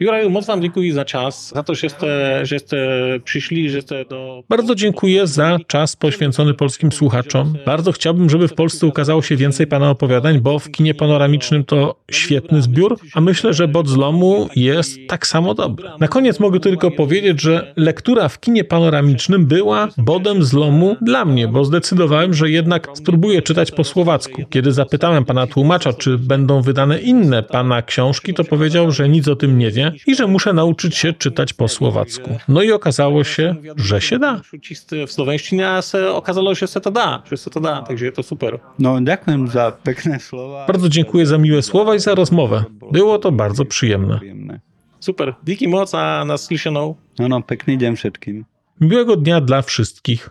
Juraju, 0.00 0.30
moc 0.30 0.46
wam 0.46 0.62
dziękuję 0.62 0.92
za 0.92 1.04
czas, 1.04 1.52
za 1.54 1.62
to, 1.62 1.74
że 1.74 1.86
jeste, 1.86 2.40
że 2.46 2.54
jeste 2.54 2.76
przyszli, 3.24 3.70
że 3.70 3.76
jeste 3.76 4.04
do... 4.04 4.42
Bardzo 4.48 4.74
dziękuję 4.74 5.26
za 5.26 5.58
czas 5.66 5.96
poświęcony 5.96 6.54
polskim 6.54 6.92
słuchaczom. 6.92 7.54
Bardzo 7.66 7.92
chciałbym, 7.92 8.30
żeby 8.30 8.48
w 8.48 8.54
Polsce 8.54 8.86
ukazało 8.86 9.22
się 9.22 9.36
więcej 9.36 9.66
Pana 9.66 9.90
opowiadań, 9.90 10.40
bo 10.40 10.58
w 10.58 10.70
kinie 10.70 10.94
panoramicznym 10.94 11.64
to 11.64 11.96
świetny 12.10 12.62
zbiór, 12.62 12.96
a 13.14 13.20
myślę, 13.20 13.54
że 13.54 13.68
Bot 13.68 13.88
zlomu 13.88 14.48
jest 14.56 14.98
tak 15.08 15.26
samo 15.26 15.54
dobry. 15.54 15.88
Na 16.00 16.08
koniec 16.08 16.40
mogę 16.40 16.60
tylko 16.60 16.90
powiedzieć, 16.90 17.40
że 17.40 17.74
lektura 17.76 18.28
w 18.28 18.40
kinie 18.40 18.64
panoramicznym 18.64 19.46
była 19.46 19.88
bodem 19.98 20.44
zlomu 20.44 20.96
dla 21.00 21.24
mnie, 21.24 21.48
bo 21.48 21.64
zdecydowałem, 21.64 22.34
że 22.34 22.50
jednak 22.50 22.88
spróbuję 22.94 23.42
czytać 23.42 23.70
po 23.70 23.84
słowacku. 23.84 24.42
Kiedy 24.50 24.72
zapytałem 24.72 25.24
Pana 25.24 25.46
tłumacza, 25.46 25.92
czy 25.92 26.18
będą 26.18 26.62
wydane 26.62 26.98
inne 26.98 27.42
Pana 27.42 27.82
książki, 27.82 28.34
to 28.34 28.44
powiedział, 28.44 28.90
że 28.90 29.08
nic 29.08 29.28
o 29.28 29.36
tym 29.36 29.58
nie 29.58 29.70
wie 29.70 29.89
i 30.06 30.14
że 30.14 30.26
muszę 30.26 30.52
nauczyć 30.52 30.96
się 30.96 31.12
czytać 31.12 31.52
po 31.52 31.68
słowacku. 31.68 32.38
No 32.48 32.62
i 32.62 32.72
okazało 32.72 33.24
się, 33.24 33.54
że 33.76 34.00
się 34.00 34.18
da. 34.18 34.40
V 35.06 35.12
slovenštině 35.12 35.68
a 35.68 35.82
se 35.82 36.12
okázalo, 36.12 36.54
že 36.54 36.66
se 36.66 36.80
to 36.80 36.90
dá, 36.90 37.22
že 37.30 37.36
se 37.36 37.50
to 37.50 37.60
dá, 37.60 37.82
takže 37.82 38.06
je 38.06 38.12
to 38.12 38.22
super. 38.22 38.58
No, 38.78 39.00
ďakujem 39.00 39.48
za 39.48 39.70
pekné 39.70 40.20
slova. 40.20 40.66
Bardzo 40.66 40.88
dziękuję 40.88 41.26
za 41.26 41.38
miłe 41.38 41.62
słowa 41.62 41.94
i 41.94 42.00
za 42.00 42.14
rozmowę. 42.14 42.64
Było 42.92 43.18
to 43.18 43.32
bardzo 43.32 43.64
przyjemne. 43.64 44.20
Super, 45.00 45.34
díky 45.44 45.68
moc 45.68 45.94
a 45.94 46.24
naslyšenou. 46.24 46.96
No, 47.18 47.28
no, 47.28 47.42
pekný 47.42 47.78
deň 47.78 47.96
všetkým. 47.96 48.44
Miłego 48.80 49.16
dnia 49.16 49.40
dla 49.40 49.62
wszystkich. 49.62 50.30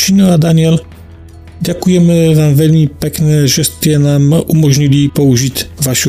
Shino 0.00 0.32
a 0.32 0.40
Daniel, 0.40 0.80
ďakujeme 1.60 2.32
vám 2.32 2.56
veľmi 2.56 2.88
pekne, 2.96 3.44
že 3.44 3.68
ste 3.68 4.00
nám 4.00 4.32
umožnili 4.48 5.12
použiť 5.12 5.76
vašu. 5.76 6.08